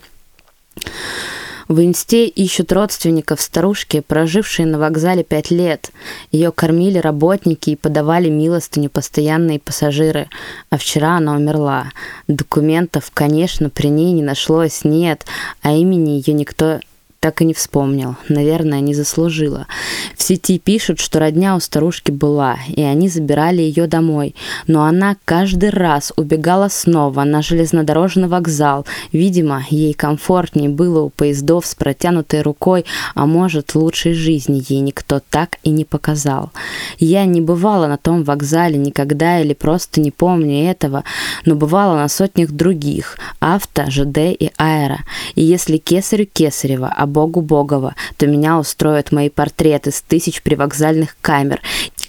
В 1.68 1.84
инсте 1.84 2.28
ищут 2.28 2.72
родственников 2.72 3.42
старушки, 3.42 4.00
прожившие 4.00 4.66
на 4.66 4.80
вокзале 4.80 5.26
пять 5.26 5.52
лет. 5.52 5.92
Ее 6.32 6.54
кормили 6.54 6.98
работники 6.98 7.72
и 7.72 7.76
подавали 7.76 8.30
милостыню 8.30 8.90
постоянные 8.90 9.60
пассажиры. 9.60 10.30
А 10.70 10.78
вчера 10.78 11.18
она 11.18 11.36
умерла. 11.36 11.92
Документов, 12.30 13.12
конечно, 13.14 13.70
при 13.70 13.88
ней 13.88 14.14
не 14.14 14.24
нашлось, 14.24 14.86
нет, 14.86 15.26
а 15.62 15.74
имени 15.74 16.12
ее 16.12 16.34
никто 16.34 16.80
так 17.20 17.42
и 17.42 17.46
не 17.46 17.54
вспомнил. 17.54 18.16
Наверное, 18.30 18.80
не 18.80 18.94
заслужила. 18.94 19.68
В 20.16 20.24
сети 20.24 20.60
пишут, 20.60 21.00
что 21.00 21.20
родня 21.20 21.56
у 21.56 21.60
старушки 21.60 22.12
была, 22.12 22.58
и 22.70 22.82
они 22.82 23.10
забирали 23.10 23.62
ее 23.62 23.88
домой. 23.88 24.36
Но 24.68 24.84
она 24.84 25.18
каждый 25.26 25.70
раз 25.70 26.14
убегала 26.16 26.68
снова 26.70 27.24
на 27.24 27.42
железнодорожный 27.42 28.28
вокзал. 28.28 28.86
Видимо, 29.12 29.64
ей 29.70 29.94
комфортнее 29.94 30.70
было 30.70 31.02
у 31.02 31.10
поездов 31.10 31.66
с 31.66 31.76
протянутой 31.76 32.42
рукой, 32.42 32.86
а 33.16 33.26
может, 33.26 33.76
лучшей 33.76 34.14
жизни 34.14 34.64
ей 34.68 34.80
никто 34.82 35.20
так 35.30 35.58
и 35.64 35.70
не 35.72 35.86
показал. 35.86 36.52
Я 37.00 37.26
не 37.26 37.42
бывала 37.42 37.88
на 37.88 37.98
том 37.98 38.24
вокзале 38.24 38.78
никогда 38.78 39.40
или 39.40 39.54
просто 39.54 40.02
не 40.02 40.12
помню 40.12 40.70
этого, 40.70 41.04
но 41.46 41.56
бывала 41.56 41.96
на 41.96 42.08
сотнях 42.08 42.52
других– 42.52 43.18
авто, 43.40 43.90
ЖД 43.90 44.18
и 44.18 44.52
аэро. 44.58 45.00
И 45.36 45.44
если 45.44 45.78
кесарю 45.78 46.28
Кесарева, 46.32 46.94
а 46.96 47.07
богу 47.08 47.42
Богова, 47.42 47.96
то 48.18 48.28
меня 48.28 48.60
устроят 48.60 49.12
мои 49.12 49.30
портреты 49.30 49.92
с 49.92 50.02
тысяч 50.02 50.42
привокзальных 50.42 51.18
камер. 51.22 51.62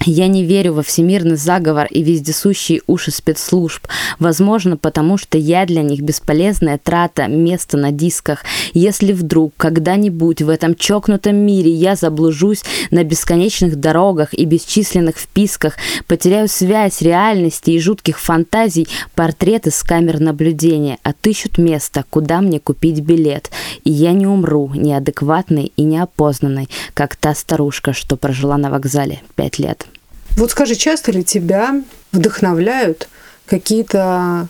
Я 0.04 0.28
не 0.28 0.44
верю 0.44 0.74
во 0.74 0.82
всемирный 0.82 1.36
заговор 1.36 1.86
и 1.90 2.02
вездесущие 2.02 2.82
уши 2.86 3.10
спецслужб. 3.10 3.86
Возможно, 4.18 4.76
потому 4.76 5.18
что 5.18 5.38
я 5.38 5.66
для 5.66 5.82
них 5.82 6.00
бесполезная 6.02 6.78
трата 6.78 7.26
места 7.26 7.76
на 7.76 7.90
дисках. 7.90 8.44
Если 8.74 9.12
вдруг 9.12 9.54
когда-нибудь 9.56 10.42
в 10.42 10.48
этом 10.48 10.76
чокнутом 10.76 11.36
мире 11.36 11.72
я 11.72 11.96
заблужусь 11.96 12.62
на 12.90 13.02
бесконечных 13.02 13.76
дорогах 13.76 14.34
и 14.34 14.44
бесчисленных 14.44 15.16
вписках, 15.16 15.74
потеряю 16.06 16.48
связь 16.48 17.02
реальности 17.02 17.70
и 17.72 17.80
жутких 17.80 18.20
фантазий, 18.20 18.88
портреты 19.14 19.70
с 19.72 19.82
камер 19.82 20.20
наблюдения 20.20 20.98
отыщут 21.02 21.58
место, 21.58 22.04
куда 22.08 22.40
мне 22.40 22.60
купить 22.60 23.00
билет. 23.00 23.50
И 23.82 23.90
я 23.90 24.12
не 24.12 24.26
умру, 24.26 24.70
неадекватной 24.74 25.72
и 25.76 25.82
неопознанной, 25.82 26.68
как 26.94 27.16
та 27.16 27.34
старушка, 27.34 27.92
что 27.92 28.16
прожила 28.16 28.56
на 28.56 28.70
вокзале 28.70 29.22
пять 29.34 29.58
лет. 29.58 29.88
Вот 30.36 30.50
скажи, 30.50 30.76
часто 30.76 31.12
ли 31.12 31.24
тебя 31.24 31.82
вдохновляют 32.12 33.08
какие-то 33.46 34.48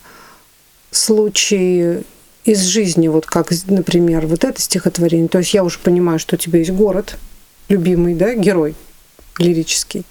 случаи 0.91 2.03
из 2.45 2.62
жизни, 2.62 3.09
вот 3.09 3.27
как, 3.27 3.53
например, 3.67 4.27
вот 4.27 4.45
это 4.45 4.61
стихотворение. 4.61 5.29
То 5.29 5.38
есть 5.38 5.55
я 5.55 5.62
уже 5.64 5.79
понимаю, 5.79 6.19
что 6.19 6.37
у 6.37 6.38
тебя 6.38 6.59
есть 6.59 6.71
город, 6.71 7.17
любимый, 7.69 8.14
да, 8.14 8.35
герой 8.35 8.75
лирический. 9.38 10.05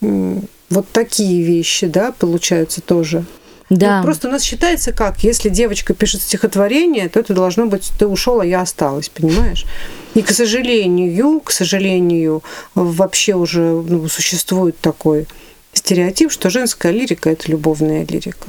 Вот 0.00 0.88
такие 0.92 1.42
вещи, 1.42 1.86
да, 1.86 2.12
получаются 2.12 2.80
тоже. 2.80 3.24
Да. 3.70 3.98
Ну, 3.98 4.04
просто 4.04 4.28
у 4.28 4.30
нас 4.30 4.42
считается 4.42 4.92
как, 4.92 5.24
если 5.24 5.48
девочка 5.48 5.94
пишет 5.94 6.22
стихотворение, 6.22 7.08
то 7.08 7.20
это 7.20 7.34
должно 7.34 7.66
быть 7.66 7.90
ты 7.98 8.06
ушел, 8.06 8.40
а 8.40 8.46
я 8.46 8.60
осталась, 8.60 9.08
понимаешь? 9.08 9.64
И, 10.14 10.22
к 10.22 10.30
сожалению, 10.30 11.40
к 11.40 11.50
сожалению, 11.50 12.42
вообще 12.74 13.34
уже 13.34 13.60
ну, 13.60 14.08
существует 14.08 14.78
такой 14.80 15.26
стереотип, 15.72 16.30
что 16.30 16.50
женская 16.50 16.92
лирика– 16.92 17.30
это 17.30 17.50
любовная 17.50 18.06
лирика. 18.06 18.48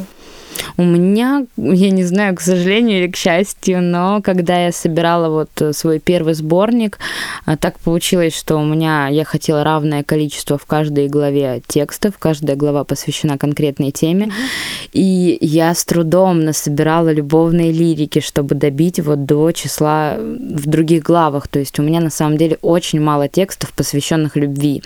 У 0.78 0.84
меня, 0.84 1.46
я 1.58 1.92
не 1.92 2.04
знаю, 2.04 2.36
к 2.36 2.42
сожалению 2.42 3.00
или 3.04 3.12
к 3.12 3.16
счастью, 3.16 3.82
но 3.82 4.22
когда 4.22 4.66
я 4.66 4.72
собирала 4.72 5.30
вот 5.30 5.50
э, 5.62 5.74
свой 5.74 6.00
первый 6.00 6.34
сборник, 6.34 7.00
а, 7.46 7.58
так 7.58 7.80
получилось, 7.80 8.38
что 8.38 8.58
у 8.58 8.66
меня 8.66 9.08
я 9.08 9.24
хотела 9.24 9.64
равное 9.64 10.04
количество 10.04 10.58
в 10.58 10.66
каждой 10.66 11.08
главе 11.08 11.62
текстов, 11.68 12.16
каждая 12.20 12.56
глава 12.56 12.84
посвящена 12.84 13.38
конкретной 13.38 13.92
теме, 13.92 14.26
mm-hmm. 14.26 14.90
и 14.94 15.38
я 15.42 15.74
с 15.74 15.86
трудом 15.86 16.44
насобирала 16.44 17.12
любовные 17.12 17.72
лирики, 17.72 18.20
чтобы 18.20 18.56
добить 18.56 19.00
вот 19.00 19.26
до 19.26 19.52
числа 19.52 20.18
в 20.18 20.68
других 20.68 21.04
главах. 21.04 21.48
То 21.48 21.60
есть 21.60 21.80
у 21.80 21.84
меня 21.84 22.02
на 22.02 22.10
самом 22.10 22.38
деле 22.38 22.58
очень 22.62 23.00
мало 23.00 23.28
текстов, 23.28 23.74
посвященных 23.74 24.36
любви. 24.36 24.84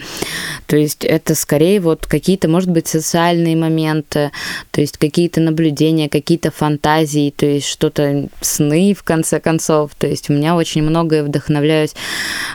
То 0.68 0.78
есть 0.78 1.04
это 1.04 1.36
скорее 1.36 1.80
вот 1.80 2.06
какие-то, 2.06 2.48
может 2.48 2.70
быть, 2.70 2.88
социальные 2.88 3.56
моменты, 3.56 4.32
то 4.72 4.82
есть 4.82 4.98
какие-то 4.98 5.42
наблюдения, 5.42 5.59
какие-то 6.10 6.52
фантазии, 6.52 7.34
то 7.36 7.46
есть 7.46 7.68
что-то 7.68 8.30
сны, 8.42 8.94
в 8.94 9.04
конце 9.04 9.40
концов. 9.40 9.92
То 9.98 10.08
есть 10.08 10.30
у 10.30 10.34
меня 10.34 10.56
очень 10.56 10.84
многое 10.84 11.24
вдохновляюсь 11.24 11.96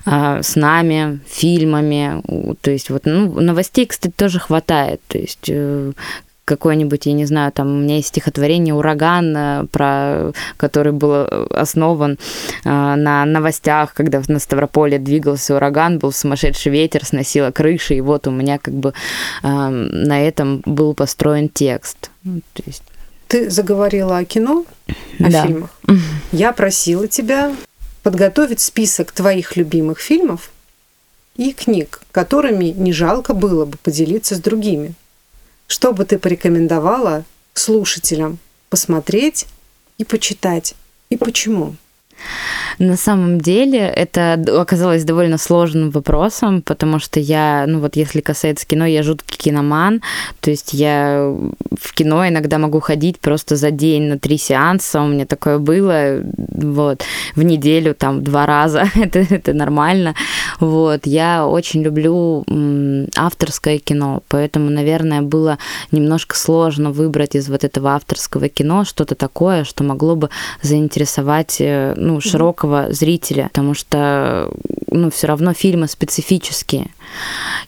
э, 0.07 0.41
нами, 0.55 1.21
фильмами. 1.29 2.23
То 2.61 2.71
есть 2.71 2.91
вот, 2.91 3.03
ну, 3.05 3.41
новостей, 3.41 3.87
кстати, 3.87 4.13
тоже 4.15 4.39
хватает. 4.39 5.01
То 5.09 5.19
есть 5.19 5.49
э, 5.49 5.93
какой-нибудь, 6.45 7.07
я 7.07 7.13
не 7.13 7.25
знаю, 7.25 7.53
там 7.53 7.69
у 7.69 7.81
меня 7.81 7.97
есть 7.97 8.09
стихотворение 8.09 8.75
«Ураган», 8.75 9.37
э, 9.37 9.67
про, 9.71 10.33
который 10.57 10.93
был 10.93 11.27
основан 11.51 12.19
э, 12.65 12.69
на 12.69 13.25
новостях, 13.25 13.95
когда 13.95 14.23
на 14.29 14.39
Ставрополе 14.39 14.99
двигался 14.99 15.57
ураган, 15.57 15.99
был 15.99 16.13
сумасшедший 16.13 16.73
ветер, 16.73 17.05
сносило 17.05 17.51
крыши, 17.51 17.95
и 17.95 18.01
вот 18.01 18.27
у 18.27 18.31
меня 18.31 18.59
как 18.59 18.75
бы 18.75 18.93
э, 19.43 19.49
на 19.49 20.23
этом 20.23 20.63
был 20.67 20.95
построен 20.95 21.49
текст. 21.49 22.11
Ну, 22.23 22.41
то 22.53 22.63
есть... 22.67 22.83
Ты 23.35 23.51
заговорила 23.51 24.19
о 24.19 24.25
кино, 24.25 24.65
о 25.19 25.29
да. 25.29 25.45
фильмах. 25.45 25.71
Я 26.31 26.53
просила 26.53 27.09
тебя 27.09 27.53
подготовить 28.05 28.61
список 28.61 29.11
твоих 29.11 29.57
любимых 29.57 29.99
фильмов 29.99 30.53
и 31.35 31.53
книг, 31.53 32.03
которыми 32.13 32.67
не 32.67 32.93
жалко 32.93 33.35
было 33.35 33.65
бы 33.65 33.77
поделиться 33.79 34.37
с 34.37 34.39
другими. 34.39 34.95
Что 35.67 35.93
бы 35.93 36.05
ты 36.05 36.21
порекомендовала 36.21 37.25
слушателям 37.55 38.39
посмотреть 38.71 39.47
и 39.99 40.05
почитать? 40.05 40.77
И 41.11 41.17
почему? 41.17 41.75
На 42.79 42.97
самом 42.97 43.41
деле 43.41 43.79
это 43.79 44.43
оказалось 44.61 45.05
довольно 45.05 45.39
сложным 45.39 45.91
вопросом, 45.91 46.63
потому 46.63 46.99
что 46.99 47.21
я, 47.21 47.65
ну 47.67 47.81
вот 47.81 47.97
если 47.97 48.21
касается 48.21 48.67
кино, 48.67 48.87
я 48.87 49.03
жуткий 49.03 49.37
киноман, 49.37 50.03
то 50.41 50.51
есть 50.51 50.73
я 50.73 51.33
в 51.79 51.95
кино 51.95 52.27
иногда 52.27 52.59
могу 52.59 52.81
ходить 52.81 53.21
просто 53.21 53.57
за 53.57 53.71
день 53.71 54.05
на 54.05 54.19
три 54.19 54.39
сеанса, 54.39 55.03
у 55.03 55.07
меня 55.07 55.27
такое 55.27 55.59
было, 55.59 56.21
вот, 56.49 57.03
в 57.37 57.43
неделю 57.43 57.95
там 57.95 58.25
два 58.25 58.47
раза, 58.47 58.89
это, 58.95 59.21
это 59.21 59.53
нормально, 59.53 60.15
вот, 60.61 61.07
я 61.07 61.47
очень 61.47 61.83
люблю 61.83 62.45
авторское 63.17 63.79
кино, 63.79 64.23
поэтому, 64.29 64.71
наверное, 64.71 65.23
было 65.23 65.59
немножко 65.93 66.37
сложно 66.37 66.91
выбрать 66.91 67.35
из 67.35 67.49
вот 67.49 67.65
этого 67.65 67.95
авторского 67.95 68.49
кино 68.49 68.85
что-то 68.85 69.15
такое, 69.15 69.65
что 69.65 69.85
могло 69.85 70.17
бы 70.17 70.31
заинтересовать, 70.63 71.57
э, 71.61 71.95
ну, 72.05 72.21
широкого 72.21 72.45
широкого 72.45 72.93
зрителя, 72.93 73.45
потому 73.45 73.75
что 73.75 74.51
ну, 74.91 75.11
все 75.11 75.27
равно 75.27 75.53
фильмы 75.55 75.89
специфические. 75.89 76.87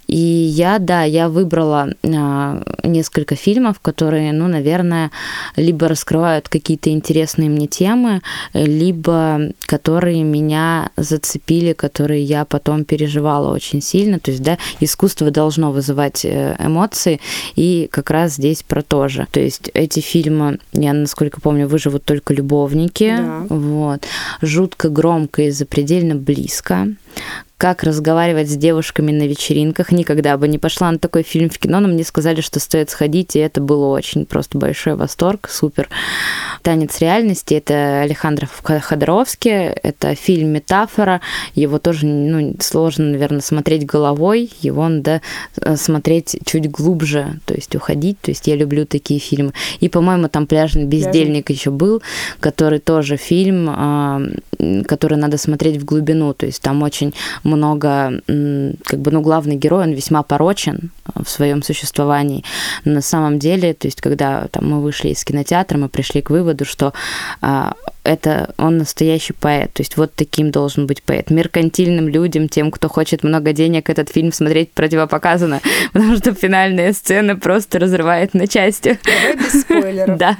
И 0.07 0.17
я, 0.17 0.79
да, 0.79 1.03
я 1.03 1.29
выбрала 1.29 1.89
э, 2.03 2.63
несколько 2.85 3.35
фильмов, 3.35 3.81
которые, 3.81 4.33
ну, 4.33 4.47
наверное, 4.47 5.11
либо 5.57 5.89
раскрывают 5.89 6.49
какие-то 6.49 6.91
интересные 6.91 7.51
мне 7.51 7.67
темы, 7.67 8.23
либо 8.55 9.53
которые 9.67 10.23
меня 10.23 10.91
зацепили, 10.97 11.73
которые 11.73 12.23
я 12.23 12.45
потом 12.45 12.85
переживала 12.85 13.53
очень 13.53 13.83
сильно. 13.83 14.19
То 14.21 14.31
есть, 14.31 14.43
да, 14.43 14.59
искусство 14.81 15.31
должно 15.31 15.73
вызывать 15.73 16.25
э, 16.25 16.57
эмоции, 16.61 17.21
и 17.57 17.89
как 17.91 18.11
раз 18.11 18.35
здесь 18.35 18.63
про 18.63 18.83
то 18.83 19.09
же. 19.09 19.27
То 19.31 19.41
есть 19.41 19.71
эти 19.75 20.01
фильмы, 20.01 20.59
я, 20.73 20.93
насколько 20.93 21.41
помню, 21.41 21.67
выживут 21.67 22.05
только 22.05 22.35
любовники. 22.35 23.17
Да. 23.17 23.47
Вот. 23.49 24.05
Жутко 24.43 24.89
громко 24.89 25.43
и 25.43 25.51
запредельно 25.51 26.15
близко 26.15 26.89
как 27.59 27.83
разговаривать 27.85 28.51
с 28.51 28.57
девушками 28.57 29.13
на 29.13 29.27
вечеринках. 29.27 29.91
Никогда 29.91 30.37
бы 30.37 30.47
не 30.47 30.59
пошла 30.59 30.91
на 30.91 30.99
такой 30.99 31.23
фильм 31.23 31.49
в 31.49 31.59
кино, 31.59 31.81
но 31.81 31.89
мне 31.89 32.05
сказали, 32.05 32.43
что 32.43 32.61
стоит 32.61 32.91
сходить, 32.91 33.35
и 33.35 33.39
это 33.39 33.63
было 33.63 33.87
очень 33.87 34.27
просто 34.27 34.59
большой 34.59 34.95
восторг, 34.95 35.49
супер. 35.51 35.89
«Танец 36.63 36.99
реальности»— 37.01 37.55
это 37.55 38.03
Александр 38.03 38.49
Ходоровский, 38.63 39.53
это 39.53 40.15
фильм 40.15 40.51
«Метафора», 40.51 41.23
его 41.55 41.79
тоже 41.79 42.05
ну, 42.07 42.55
сложно, 42.61 43.07
наверное, 43.07 43.41
смотреть 43.41 43.87
головой, 43.87 44.51
его 44.61 44.87
надо 44.87 45.23
э, 45.61 45.77
смотреть 45.77 46.39
чуть 46.45 46.71
глубже, 46.71 47.41
то 47.47 47.55
есть 47.55 47.75
уходить, 47.75 48.21
то 48.21 48.31
есть 48.31 48.47
я 48.49 48.57
люблю 48.57 48.85
такие 48.85 49.19
фильмы. 49.19 49.53
И, 49.81 49.89
по-моему, 49.89 50.29
там 50.29 50.47
«Пляжный 50.47 50.85
бездельник» 50.85 51.49
еще 51.49 51.71
был, 51.71 52.03
который 52.41 52.81
тоже 52.81 53.17
фильм, 53.17 53.69
а, 53.71 54.21
который 54.87 55.17
надо 55.17 55.39
смотреть 55.39 55.79
в 55.79 55.85
глубину, 55.85 56.35
то 56.35 56.45
есть 56.45 56.61
там 56.61 56.83
очень 56.83 57.06
много, 57.45 58.21
как 58.27 59.01
бы, 59.01 59.11
ну, 59.11 59.21
главный 59.21 59.57
герой, 59.57 59.85
он 59.85 59.93
весьма 59.93 60.23
порочен 60.23 60.91
в 61.15 61.29
своем 61.29 61.63
существовании. 61.63 62.45
Но 62.85 62.95
на 62.95 63.01
самом 63.01 63.39
деле, 63.39 63.75
то 63.75 63.87
есть, 63.87 64.01
когда 64.01 64.49
там, 64.51 64.71
мы 64.71 64.83
вышли 64.83 65.09
из 65.09 65.25
кинотеатра, 65.25 65.79
мы 65.79 65.89
пришли 65.89 66.23
к 66.23 66.31
выводу, 66.31 66.65
что 66.65 66.93
а, 67.41 67.75
это 68.07 68.55
он 68.57 68.79
настоящий 68.79 69.33
поэт. 69.33 69.73
То 69.73 69.83
есть 69.83 69.97
вот 69.97 70.13
таким 70.15 70.51
должен 70.51 70.87
быть 70.87 71.03
поэт. 71.03 71.31
Меркантильным 71.31 72.09
людям, 72.09 72.49
тем, 72.49 72.71
кто 72.71 72.89
хочет 72.89 73.23
много 73.23 73.53
денег, 73.53 73.91
этот 73.91 74.11
фильм 74.11 74.33
смотреть 74.33 74.73
противопоказано, 74.73 75.61
потому 75.93 76.17
что 76.17 76.35
финальная 76.35 76.93
сцена 76.93 77.37
просто 77.37 77.79
разрывает 77.79 78.35
на 78.35 78.47
части. 78.47 78.99
Давай 79.05 79.37
без 79.37 79.61
спойлеров. 79.63 80.19
Да. 80.27 80.37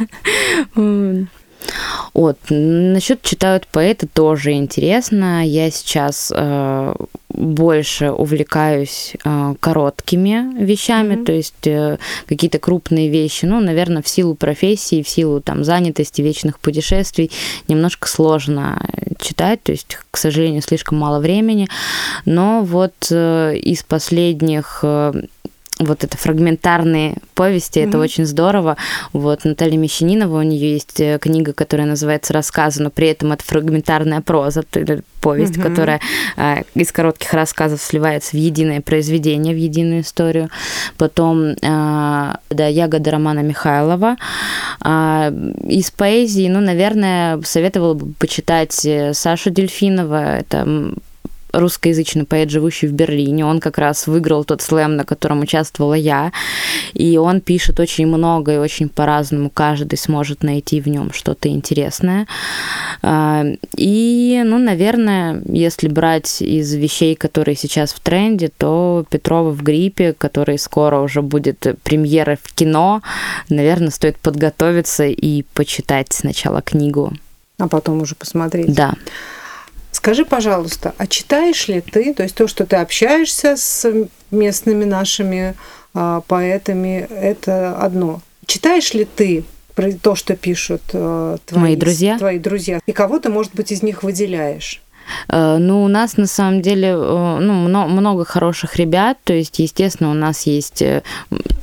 Вот. 2.15 2.39
Насчет 2.51 3.23
читают 3.23 3.67
поэты 3.67 4.07
тоже 4.07 4.53
интересно. 4.53 5.47
Я 5.47 5.71
сейчас 5.71 6.33
э, 6.35 6.95
больше 7.29 8.11
увлекаюсь 8.11 9.15
э, 9.25 9.55
короткими 9.61 10.63
вещами, 10.63 11.15
mm-hmm. 11.15 11.25
то 11.25 11.33
есть 11.33 11.67
э, 11.67 11.99
какие-то 12.27 12.59
крупные 12.59 13.09
вещи. 13.09 13.45
Ну, 13.45 13.61
наверное, 13.61 14.03
в 14.03 14.09
силу 14.09 14.35
профессии, 14.35 15.03
в 15.03 15.09
силу 15.09 15.41
там 15.41 15.65
занятости, 15.65 16.23
вечных 16.23 16.59
путешествий 16.59 17.31
немножко 17.69 18.09
сложно 18.09 18.81
читать, 19.19 19.63
то 19.63 19.73
есть, 19.73 19.99
к 20.11 20.17
сожалению, 20.17 20.63
слишком 20.63 20.99
мало 20.99 21.21
времени. 21.21 21.69
Но 22.25 22.63
вот 22.63 22.95
э, 23.11 23.57
из 23.57 23.83
последних 23.83 24.81
э, 24.83 25.13
вот 25.79 26.05
это 26.05 26.17
фрагментарные 26.17 27.17
повести, 27.35 27.79
mm-hmm. 27.79 27.89
это 27.89 27.99
очень 27.99 28.25
здорово. 28.25 28.77
Вот 29.13 29.45
Наталья 29.45 29.77
Мещанинова, 29.77 30.39
у 30.39 30.43
нее 30.43 30.73
есть 30.73 31.01
э, 31.01 31.19
книга, 31.21 31.53
которая 31.53 31.87
называется 31.87 32.33
«Рассказы», 32.33 32.83
но 32.83 32.91
при 32.91 33.09
этом 33.09 33.33
это 33.33 33.45
фрагментарная 33.45 34.23
проза, 34.23 34.65
повесть, 35.21 35.57
mm-hmm. 35.57 35.63
которая 35.63 36.01
э, 36.37 36.63
из 36.75 36.93
коротких 36.93 37.35
рассказов 37.35 37.83
сливается 37.83 38.31
в 38.37 38.41
единое 38.41 38.81
произведение, 38.81 39.55
в 39.55 39.59
единую 39.59 40.01
историю. 40.01 40.49
Потом, 40.97 41.49
э, 41.49 41.57
да, 41.61 42.67
«Ягода» 42.67 43.11
Романа 43.11 43.41
Михайлова. 43.41 44.17
Э, 44.83 45.31
из 45.69 45.91
поэзии, 45.91 46.49
ну, 46.49 46.61
наверное, 46.61 47.41
советовала 47.43 47.95
бы 47.95 48.15
почитать 48.15 48.85
э, 48.87 49.13
Сашу 49.13 49.51
Дельфинова, 49.51 50.39
это 50.39 50.95
русскоязычный 51.59 52.25
поэт, 52.25 52.51
живущий 52.51 52.87
в 52.87 52.93
Берлине. 52.93 53.45
Он 53.45 53.61
как 53.61 53.79
раз 53.79 54.07
выиграл 54.07 54.45
тот 54.45 54.63
слэм, 54.63 54.97
на 54.97 55.05
котором 55.05 55.41
участвовала 55.41 55.95
я. 55.95 56.33
И 56.93 57.17
он 57.17 57.41
пишет 57.41 57.81
очень 57.81 58.07
много 58.07 58.55
и 58.55 58.59
очень 58.59 58.89
по-разному. 58.89 59.51
Каждый 59.51 59.97
сможет 59.97 60.43
найти 60.43 60.81
в 60.81 60.89
нем 60.89 61.13
что-то 61.13 61.49
интересное. 61.49 62.27
А, 63.03 63.45
и, 63.77 64.43
ну, 64.45 64.59
наверное, 64.59 65.43
если 65.47 65.89
брать 65.89 66.43
из 66.43 66.75
вещей, 66.75 67.15
которые 67.15 67.57
сейчас 67.57 67.93
в 67.93 68.01
тренде, 68.01 68.51
то 68.57 69.05
Петрова 69.11 69.51
в 69.51 69.63
гриппе, 69.63 70.13
который 70.13 70.59
скоро 70.59 71.01
уже 71.01 71.23
будет 71.23 71.67
премьера 71.83 72.39
в 72.43 72.53
кино, 72.55 73.03
наверное, 73.49 73.91
стоит 73.91 74.19
подготовиться 74.19 75.05
и 75.05 75.43
почитать 75.55 76.13
сначала 76.13 76.63
книгу. 76.63 77.13
А 77.59 77.69
потом 77.69 78.03
уже 78.03 78.15
посмотреть. 78.15 78.75
Да. 78.75 78.95
Скажи, 79.97 80.27
пожалуйста, 80.27 80.95
а 80.99 81.07
читаешь 81.07 81.69
ли 81.69 81.81
ты, 81.81 82.13
то 82.13 82.23
есть 82.23 82.35
то, 82.35 82.47
что 82.49 82.67
ты 82.67 82.77
общаешься 82.77 83.57
с 83.57 83.91
местными 84.31 84.85
нашими 84.85 85.55
а, 85.95 86.21
поэтами, 86.29 87.09
это 87.11 87.75
одно. 87.79 88.21
Читаешь 88.45 88.93
ли 88.93 89.07
ты 89.07 89.45
про 89.75 89.91
то, 89.93 90.15
что 90.15 90.37
пишут 90.37 90.83
а, 90.93 91.39
твои, 91.47 91.63
Мои 91.63 91.77
друзья? 91.77 92.19
твои 92.19 92.39
друзья? 92.39 92.81
И 92.85 92.93
кого 92.93 93.19
ты, 93.19 93.31
может 93.31 93.55
быть, 93.55 93.73
из 93.73 93.83
них 93.83 94.03
выделяешь? 94.03 94.83
Э, 95.29 95.59
ну, 95.59 95.85
у 95.85 95.89
нас 95.89 96.17
на 96.17 96.27
самом 96.27 96.63
деле 96.63 96.89
э, 96.89 97.39
ну, 97.41 97.55
много, 97.89 98.25
хороших 98.25 98.77
ребят, 98.77 99.19
то 99.25 99.33
есть, 99.33 99.59
естественно, 99.59 100.11
у 100.11 100.15
нас 100.15 100.47
есть 100.47 100.83
э, 100.83 101.03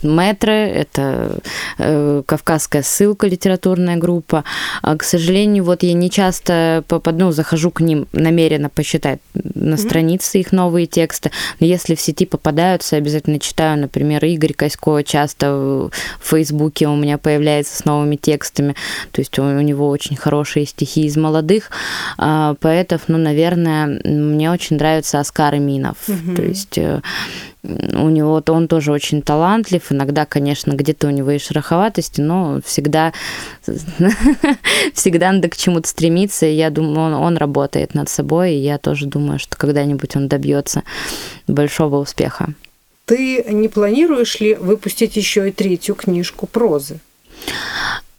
Мэтры, 0.03 0.53
это 0.53 1.39
кавказская 1.77 2.83
ссылка, 2.83 3.27
литературная 3.27 3.95
группа. 3.95 4.43
А, 4.81 4.97
к 4.97 5.03
сожалению, 5.03 5.63
вот 5.63 5.83
я 5.83 5.93
не 5.93 6.09
часто 6.09 6.83
попаду, 6.87 7.25
ну, 7.25 7.31
захожу 7.31 7.71
к 7.71 7.79
ним 7.79 8.07
намеренно 8.11 8.69
почитать 8.69 9.19
на 9.33 9.77
странице 9.77 10.39
их 10.39 10.51
новые 10.51 10.87
тексты. 10.87 11.31
Но 11.59 11.67
если 11.67 11.95
в 11.95 12.01
сети 12.01 12.25
попадаются, 12.25 12.97
обязательно 12.97 13.39
читаю, 13.39 13.79
например, 13.79 14.25
Игорь 14.25 14.53
Косько 14.53 15.03
часто 15.03 15.53
в 15.53 15.91
Фейсбуке 16.21 16.87
у 16.87 16.95
меня 16.95 17.17
появляется 17.17 17.77
с 17.77 17.85
новыми 17.85 18.17
текстами. 18.17 18.75
То 19.11 19.21
есть 19.21 19.39
у, 19.39 19.43
у 19.43 19.61
него 19.61 19.87
очень 19.87 20.17
хорошие 20.17 20.65
стихи 20.65 21.05
из 21.05 21.15
молодых 21.15 21.69
а, 22.17 22.55
поэтов. 22.55 23.03
Ну, 23.07 23.17
наверное, 23.17 23.32
мне 24.03 24.51
очень 24.51 24.77
нравится 24.77 25.19
Оскар 25.19 25.55
Иминов. 25.55 25.97
То 26.35 26.41
есть 26.41 26.77
э, 26.77 27.01
у 27.63 28.09
него 28.09 28.41
то 28.41 28.53
он 28.53 28.67
тоже 28.67 28.91
очень 28.91 29.21
талантлив. 29.21 29.91
Иногда, 29.91 30.25
конечно, 30.25 30.73
где-то 30.73 31.07
у 31.07 31.11
него 31.11 31.31
и 31.31 31.39
шероховатости, 31.39 32.21
но 32.21 32.59
всегда, 32.65 33.13
всегда 34.93 35.31
надо 35.31 35.49
к 35.49 35.57
чему-то 35.57 35.87
стремиться. 35.87 36.45
И 36.45 36.55
я 36.55 36.69
думаю, 36.69 36.99
он, 36.99 37.13
он 37.13 37.37
работает 37.37 37.93
над 37.93 38.09
собой, 38.09 38.53
и 38.53 38.59
я 38.59 38.77
тоже 38.77 39.05
думаю, 39.05 39.39
что 39.39 39.57
когда-нибудь 39.57 40.15
он 40.15 40.27
добьется 40.27 40.83
большого 41.47 41.97
успеха. 41.97 42.53
Ты 43.05 43.43
не 43.49 43.67
планируешь 43.67 44.39
ли 44.39 44.55
выпустить 44.55 45.15
еще 45.15 45.49
и 45.49 45.51
третью 45.51 45.95
книжку 45.95 46.47
прозы? 46.47 46.99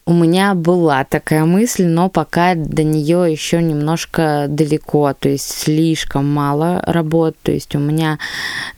У 0.06 0.12
меня 0.12 0.52
была 0.52 1.02
такая 1.04 1.46
мысль, 1.46 1.86
но 1.86 2.10
пока 2.10 2.54
до 2.54 2.82
нее 2.82 3.26
еще 3.32 3.62
немножко 3.62 4.44
далеко, 4.50 5.14
то 5.18 5.30
есть 5.30 5.48
слишком 5.50 6.30
мало 6.30 6.82
работ. 6.86 7.36
То 7.42 7.52
есть 7.52 7.74
у 7.74 7.78
меня 7.78 8.18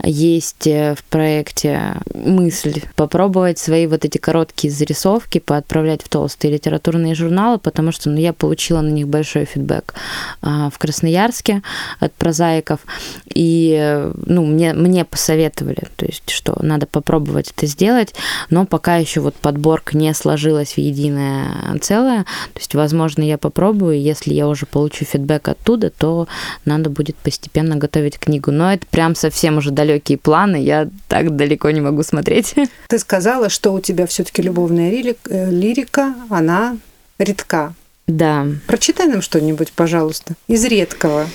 есть 0.04 0.68
э, 0.68 0.94
в 0.94 1.02
проекте 1.02 1.94
мысль 2.14 2.80
попробовать 2.94 3.58
свои 3.58 3.88
вот 3.88 4.04
эти 4.04 4.18
короткие 4.18 4.72
зарисовки 4.72 5.40
поотправлять 5.40 6.04
в 6.04 6.08
толстые 6.08 6.52
литературные 6.52 7.16
журналы, 7.16 7.58
потому 7.58 7.90
что 7.90 8.08
ну, 8.08 8.18
я 8.18 8.32
получила 8.32 8.80
на 8.80 8.90
них 8.90 9.08
большой 9.08 9.46
фидбэк 9.46 9.94
а, 10.42 10.70
в 10.70 10.78
Красноярске 10.78 11.62
от 11.98 12.12
прозаиков. 12.14 12.78
И 13.34 13.76
э, 13.76 14.12
ну, 14.26 14.46
мне, 14.46 14.74
мне 14.74 15.04
посоветовали, 15.04 15.88
то 15.96 16.06
есть, 16.06 16.30
что 16.30 16.56
надо 16.62 16.86
попробовать 16.86 17.52
это 17.56 17.66
сделать, 17.66 18.14
но 18.48 18.64
пока 18.64 18.94
еще 18.94 19.20
вот 19.20 19.34
подборка 19.34 19.96
не 19.96 20.14
сложилась 20.14 20.74
в 20.74 20.78
единое 20.78 21.15
единое 21.16 21.78
целое. 21.80 22.24
То 22.54 22.60
есть, 22.60 22.74
возможно, 22.74 23.22
я 23.22 23.38
попробую, 23.38 24.00
если 24.00 24.34
я 24.34 24.48
уже 24.48 24.66
получу 24.66 25.04
фидбэк 25.04 25.48
оттуда, 25.48 25.90
то 25.90 26.28
надо 26.64 26.90
будет 26.90 27.16
постепенно 27.16 27.76
готовить 27.76 28.18
книгу. 28.18 28.50
Но 28.50 28.72
это 28.72 28.86
прям 28.86 29.14
совсем 29.14 29.58
уже 29.58 29.70
далекие 29.70 30.18
планы, 30.18 30.56
я 30.56 30.88
так 31.08 31.36
далеко 31.36 31.70
не 31.70 31.80
могу 31.80 32.02
смотреть. 32.02 32.54
Ты 32.88 32.98
сказала, 32.98 33.48
что 33.48 33.72
у 33.72 33.80
тебя 33.80 34.06
все-таки 34.06 34.42
любовная 34.42 34.90
э, 34.90 35.50
лирика, 35.50 36.14
она 36.30 36.76
редка. 37.18 37.74
Да. 38.06 38.46
Прочитай 38.66 39.08
нам 39.08 39.20
что-нибудь, 39.20 39.72
пожалуйста, 39.72 40.34
из 40.46 40.64
редкого. 40.64 41.26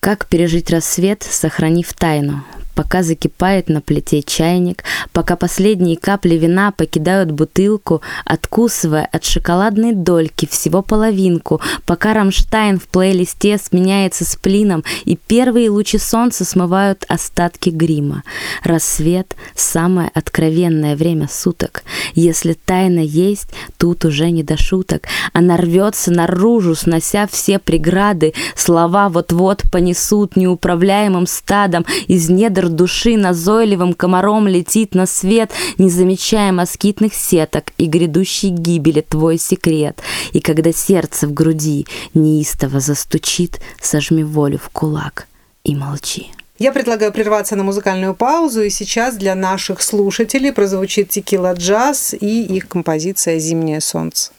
Как 0.00 0.26
пережить 0.26 0.70
рассвет, 0.70 1.22
сохранив 1.22 1.92
тайну? 1.92 2.42
Пока 2.80 3.02
закипает 3.02 3.68
на 3.68 3.82
плите 3.82 4.22
чайник, 4.22 4.84
пока 5.12 5.36
последние 5.36 5.98
капли 5.98 6.36
вина 6.36 6.72
покидают 6.72 7.30
бутылку, 7.30 8.00
откусывая 8.24 9.06
от 9.12 9.22
шоколадной 9.22 9.92
дольки 9.92 10.46
всего 10.46 10.80
половинку, 10.80 11.60
пока 11.84 12.14
Рамштайн 12.14 12.80
в 12.80 12.88
плейлисте 12.88 13.58
сменяется 13.58 14.24
с 14.24 14.34
плином, 14.34 14.82
и 15.04 15.14
первые 15.16 15.68
лучи 15.68 15.98
солнца 15.98 16.46
смывают 16.46 17.04
остатки 17.06 17.68
грима. 17.68 18.22
Рассвет– 18.64 19.36
самое 19.54 20.10
откровенное 20.14 20.96
время 20.96 21.28
суток. 21.30 21.82
Если 22.14 22.54
тайна 22.54 23.00
есть, 23.00 23.50
тут 23.76 24.06
уже 24.06 24.30
не 24.30 24.42
до 24.42 24.56
шуток. 24.56 25.02
Она 25.34 25.58
рвется 25.58 26.12
наружу, 26.12 26.74
снося 26.74 27.26
все 27.30 27.58
преграды. 27.58 28.32
Слова 28.56 29.10
вот-вот 29.10 29.64
понесут 29.70 30.34
неуправляемым 30.36 31.26
стадом 31.26 31.84
из 32.06 32.30
недр 32.30 32.69
души 32.70 33.16
назойливым 33.16 33.92
комаром 33.94 34.48
летит 34.48 34.94
на 34.94 35.06
свет, 35.06 35.50
не 35.78 35.90
замечая 35.90 36.52
москитных 36.52 37.14
сеток 37.14 37.72
и 37.78 37.86
грядущей 37.86 38.48
гибели 38.48 39.00
твой 39.00 39.38
секрет. 39.38 40.00
И 40.32 40.40
когда 40.40 40.72
сердце 40.72 41.26
в 41.26 41.32
груди 41.32 41.86
неистово 42.14 42.80
застучит, 42.80 43.60
сожми 43.80 44.24
волю 44.24 44.58
в 44.58 44.70
кулак 44.70 45.26
и 45.64 45.74
молчи. 45.74 46.30
Я 46.58 46.72
предлагаю 46.72 47.10
прерваться 47.10 47.56
на 47.56 47.64
музыкальную 47.64 48.14
паузу, 48.14 48.60
и 48.60 48.68
сейчас 48.68 49.16
для 49.16 49.34
наших 49.34 49.80
слушателей 49.80 50.52
прозвучит 50.52 51.08
текила 51.08 51.54
джаз 51.54 52.14
и 52.20 52.42
их 52.44 52.68
композиция 52.68 53.38
«Зимнее 53.38 53.80
солнце». 53.80 54.32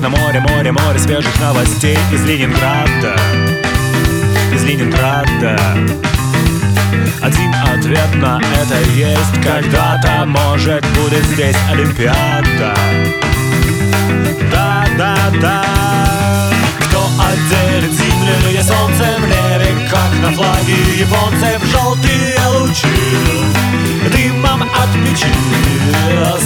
Нужно 0.00 0.10
море, 0.10 0.40
море, 0.40 0.72
море 0.72 0.98
свежих 0.98 1.40
новостей 1.40 1.98
Из 2.12 2.24
Ленинграда, 2.24 3.16
из 4.54 4.62
Ленинграда. 4.62 5.58
Один 7.20 7.52
ответ 7.54 8.14
на 8.14 8.40
это 8.60 8.78
есть. 8.90 9.42
Когда-то, 9.42 10.24
может, 10.26 10.84
будет 10.94 11.24
здесь 11.24 11.56
Олимпиада. 11.70 12.74
Да, 14.52 14.86
да, 14.96 15.16
да 15.40 15.64
Кто 16.80 17.04
отделит 17.20 17.92
зимнее 17.92 18.62
солнце 18.62 19.16
в 19.18 19.22
небе 19.22 19.88
Как 19.90 20.22
на 20.22 20.32
флаге 20.32 20.74
японцев 20.96 21.62
желтые 21.70 22.36
лучи 22.54 23.77
Дымом 24.18 24.62
от 24.62 24.92
печи 25.04 25.28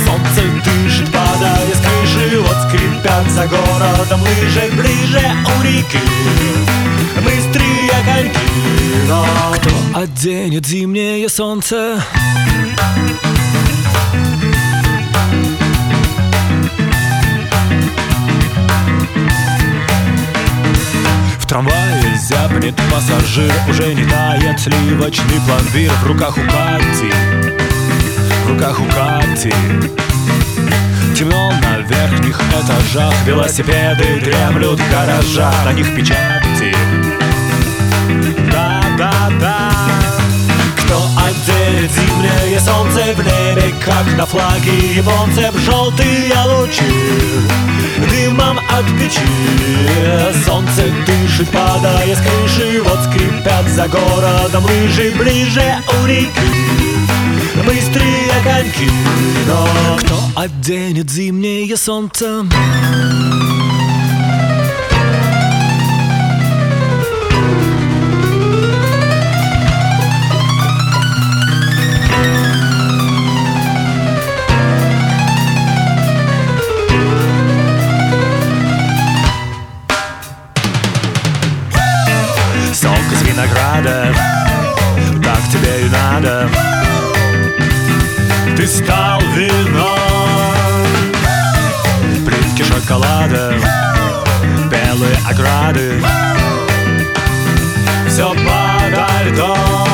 Солнце 0.04 0.42
дышит, 0.62 1.10
падая 1.10 1.66
с 1.72 1.80
крыши 1.80 2.38
Вот 2.38 2.56
скрипят 2.68 3.30
за 3.30 3.46
городом 3.46 4.20
лыжи 4.20 4.70
Ближе 4.72 5.22
у 5.46 5.62
реки 5.62 5.98
Быстрые 7.24 7.90
коньки 8.04 8.38
Но 9.08 9.26
кто 9.54 9.70
оденет 9.98 10.66
зимнее 10.66 11.28
солнце? 11.30 12.04
В 13.22 13.31
трамвае 21.52 22.16
зябнет 22.16 22.74
пассажир. 22.90 23.52
Уже 23.68 23.92
не 23.92 24.04
тает 24.04 24.58
сливочный 24.58 25.38
пломбир 25.46 25.92
В 26.02 26.06
руках 26.06 26.38
у 26.38 26.40
Кати. 26.40 27.12
В 28.46 28.50
руках 28.50 28.80
у 28.80 28.84
Кати. 28.84 29.52
Темно 31.14 31.52
на 31.60 31.76
верхних 31.80 32.40
этажах. 32.40 33.12
Велосипеды 33.26 34.20
дремлют 34.24 34.80
в 34.80 34.90
гаражах. 34.90 35.54
На 35.66 35.74
них 35.74 35.94
печати 35.94 36.71
Как 44.04 44.18
на 44.18 44.26
флаге 44.26 44.94
японцев 44.96 45.54
желтые 45.60 46.34
лучи 46.46 46.82
Дымом 48.10 48.58
от 48.58 48.84
печи 48.98 50.44
Солнце 50.44 50.86
дышит, 51.06 51.48
падая 51.50 52.16
с 52.16 52.18
крыши 52.18 52.82
Вот 52.82 52.98
скрипят 53.04 53.68
за 53.68 53.86
городом 53.86 54.64
лыжи 54.64 55.12
Ближе 55.12 55.76
у 56.00 56.06
реки 56.06 56.82
быстрые 57.64 58.32
коньки 58.42 58.90
Но 59.46 59.68
кто 60.00 60.18
оденет 60.34 61.08
зимнее 61.08 61.76
солнце? 61.76 62.44
Винограда 88.62 88.68
Так 88.68 88.68
тебе 88.68 88.68
и 88.68 88.68
надо 88.68 88.68
ты 88.68 88.68
стал 88.68 89.20
вином 89.34 89.98
Плитки 92.24 92.62
шоколада, 92.62 93.54
белые 94.70 95.16
ограды. 95.28 96.00
Все 98.06 98.28
подо 98.30 99.06
льдом 99.24 99.91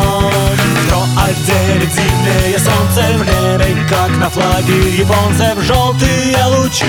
Кто 1.48 1.56
отделит 1.56 1.90
зимнее 1.92 2.58
солнце 2.58 3.02
в 3.16 3.24
небе 3.24 3.86
Как 3.88 4.10
на 4.18 4.28
флаге 4.28 4.90
японцев 4.90 5.62
желтые 5.62 6.36
лучи 6.44 6.84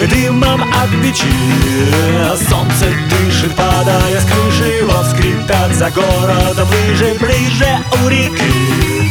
Дымом 0.00 0.62
от 0.62 0.90
печи 1.02 1.26
Солнце 2.48 2.92
дышит, 3.08 3.54
падая 3.56 4.20
с 4.20 4.24
крыши 4.24 4.84
Вот 4.84 5.06
скрипят 5.06 5.74
за 5.74 5.90
городом 5.90 6.68
лыжи 6.68 7.16
Ближе 7.18 7.78
у 8.04 8.08
реки 8.08 9.10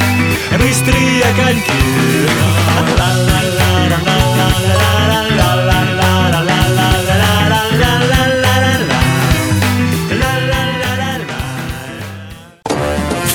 Быстрые 0.52 1.24
коньки 1.36 1.88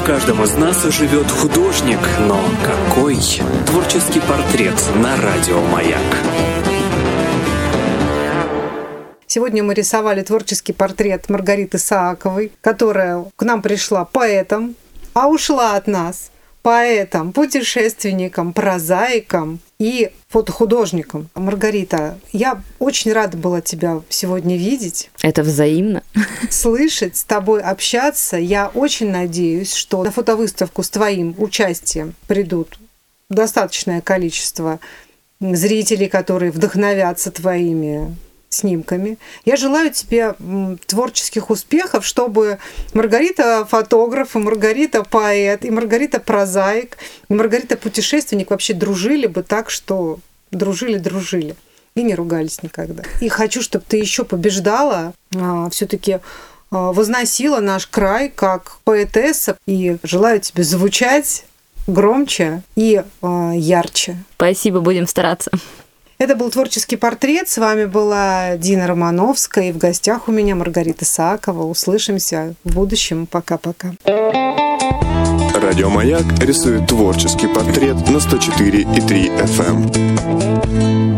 В 0.02 0.04
каждом 0.04 0.42
из 0.42 0.56
нас 0.56 0.82
живет 0.82 1.30
художник, 1.30 2.00
но 2.26 2.40
какой? 2.64 3.16
Творческий 3.66 4.18
портрет 4.18 4.74
на 4.96 5.16
радио 5.16 5.60
«Маяк». 5.60 6.00
Сегодня 9.28 9.62
мы 9.62 9.74
рисовали 9.74 10.22
творческий 10.22 10.72
портрет 10.72 11.28
Маргариты 11.28 11.78
Сааковой, 11.78 12.50
которая 12.62 13.24
к 13.36 13.44
нам 13.44 13.62
пришла 13.62 14.04
поэтом, 14.04 14.74
а 15.14 15.28
ушла 15.28 15.76
от 15.76 15.86
нас 15.86 16.32
поэтом, 16.62 17.32
путешественником, 17.32 18.52
прозаиком 18.54 19.60
и 19.82 20.12
фотохудожником. 20.28 21.28
Маргарита, 21.34 22.16
я 22.32 22.62
очень 22.78 23.12
рада 23.12 23.36
была 23.36 23.60
тебя 23.60 24.00
сегодня 24.08 24.56
видеть. 24.56 25.10
Это 25.22 25.42
взаимно. 25.42 26.04
Слышать, 26.50 27.16
с 27.16 27.24
тобой 27.24 27.60
общаться. 27.60 28.36
Я 28.36 28.68
очень 28.74 29.10
надеюсь, 29.10 29.74
что 29.74 30.04
на 30.04 30.12
фотовыставку 30.12 30.84
с 30.84 30.90
твоим 30.90 31.34
участием 31.36 32.14
придут 32.28 32.78
достаточное 33.28 34.00
количество 34.00 34.78
зрителей, 35.40 36.08
которые 36.08 36.52
вдохновятся 36.52 37.32
твоими 37.32 38.14
снимками. 38.52 39.18
Я 39.44 39.56
желаю 39.56 39.90
тебе 39.90 40.34
творческих 40.86 41.50
успехов, 41.50 42.06
чтобы 42.06 42.58
Маргарита 42.94 43.66
фотограф, 43.68 44.36
и 44.36 44.38
Маргарита 44.38 45.02
поэт, 45.02 45.64
и 45.64 45.70
Маргарита 45.70 46.20
прозаик, 46.20 46.98
и 47.28 47.34
Маргарита 47.34 47.76
путешественник 47.76 48.50
вообще 48.50 48.74
дружили 48.74 49.26
бы 49.26 49.42
так, 49.42 49.70
что 49.70 50.18
дружили-дружили 50.50 51.56
и 51.94 52.02
не 52.02 52.14
ругались 52.14 52.62
никогда. 52.62 53.02
И 53.20 53.28
хочу, 53.28 53.62
чтобы 53.62 53.84
ты 53.86 53.98
еще 53.98 54.24
побеждала, 54.24 55.12
а, 55.34 55.68
все-таки 55.70 56.20
а, 56.70 56.92
возносила 56.92 57.60
наш 57.60 57.86
край 57.86 58.30
как 58.30 58.78
поэтесса, 58.84 59.56
и 59.66 59.98
желаю 60.02 60.40
тебе 60.40 60.62
звучать 60.62 61.44
громче 61.86 62.62
и 62.76 63.02
а, 63.20 63.52
ярче. 63.54 64.16
Спасибо, 64.36 64.80
будем 64.80 65.06
стараться. 65.06 65.50
Это 66.18 66.36
был 66.36 66.50
творческий 66.50 66.96
портрет. 66.96 67.48
С 67.48 67.58
вами 67.58 67.86
была 67.86 68.56
Дина 68.56 68.86
Романовская. 68.86 69.70
И 69.70 69.72
в 69.72 69.78
гостях 69.78 70.28
у 70.28 70.32
меня 70.32 70.54
Маргарита 70.54 71.04
Сакова. 71.04 71.64
Услышимся 71.64 72.54
в 72.64 72.74
будущем. 72.74 73.26
Пока-пока. 73.26 73.92
Радио 75.54 75.88
«Маяк» 75.90 76.24
рисует 76.40 76.86
творческий 76.88 77.46
портрет 77.46 77.96
на 78.08 78.16
104,3 78.18 79.46
FM. 79.46 81.11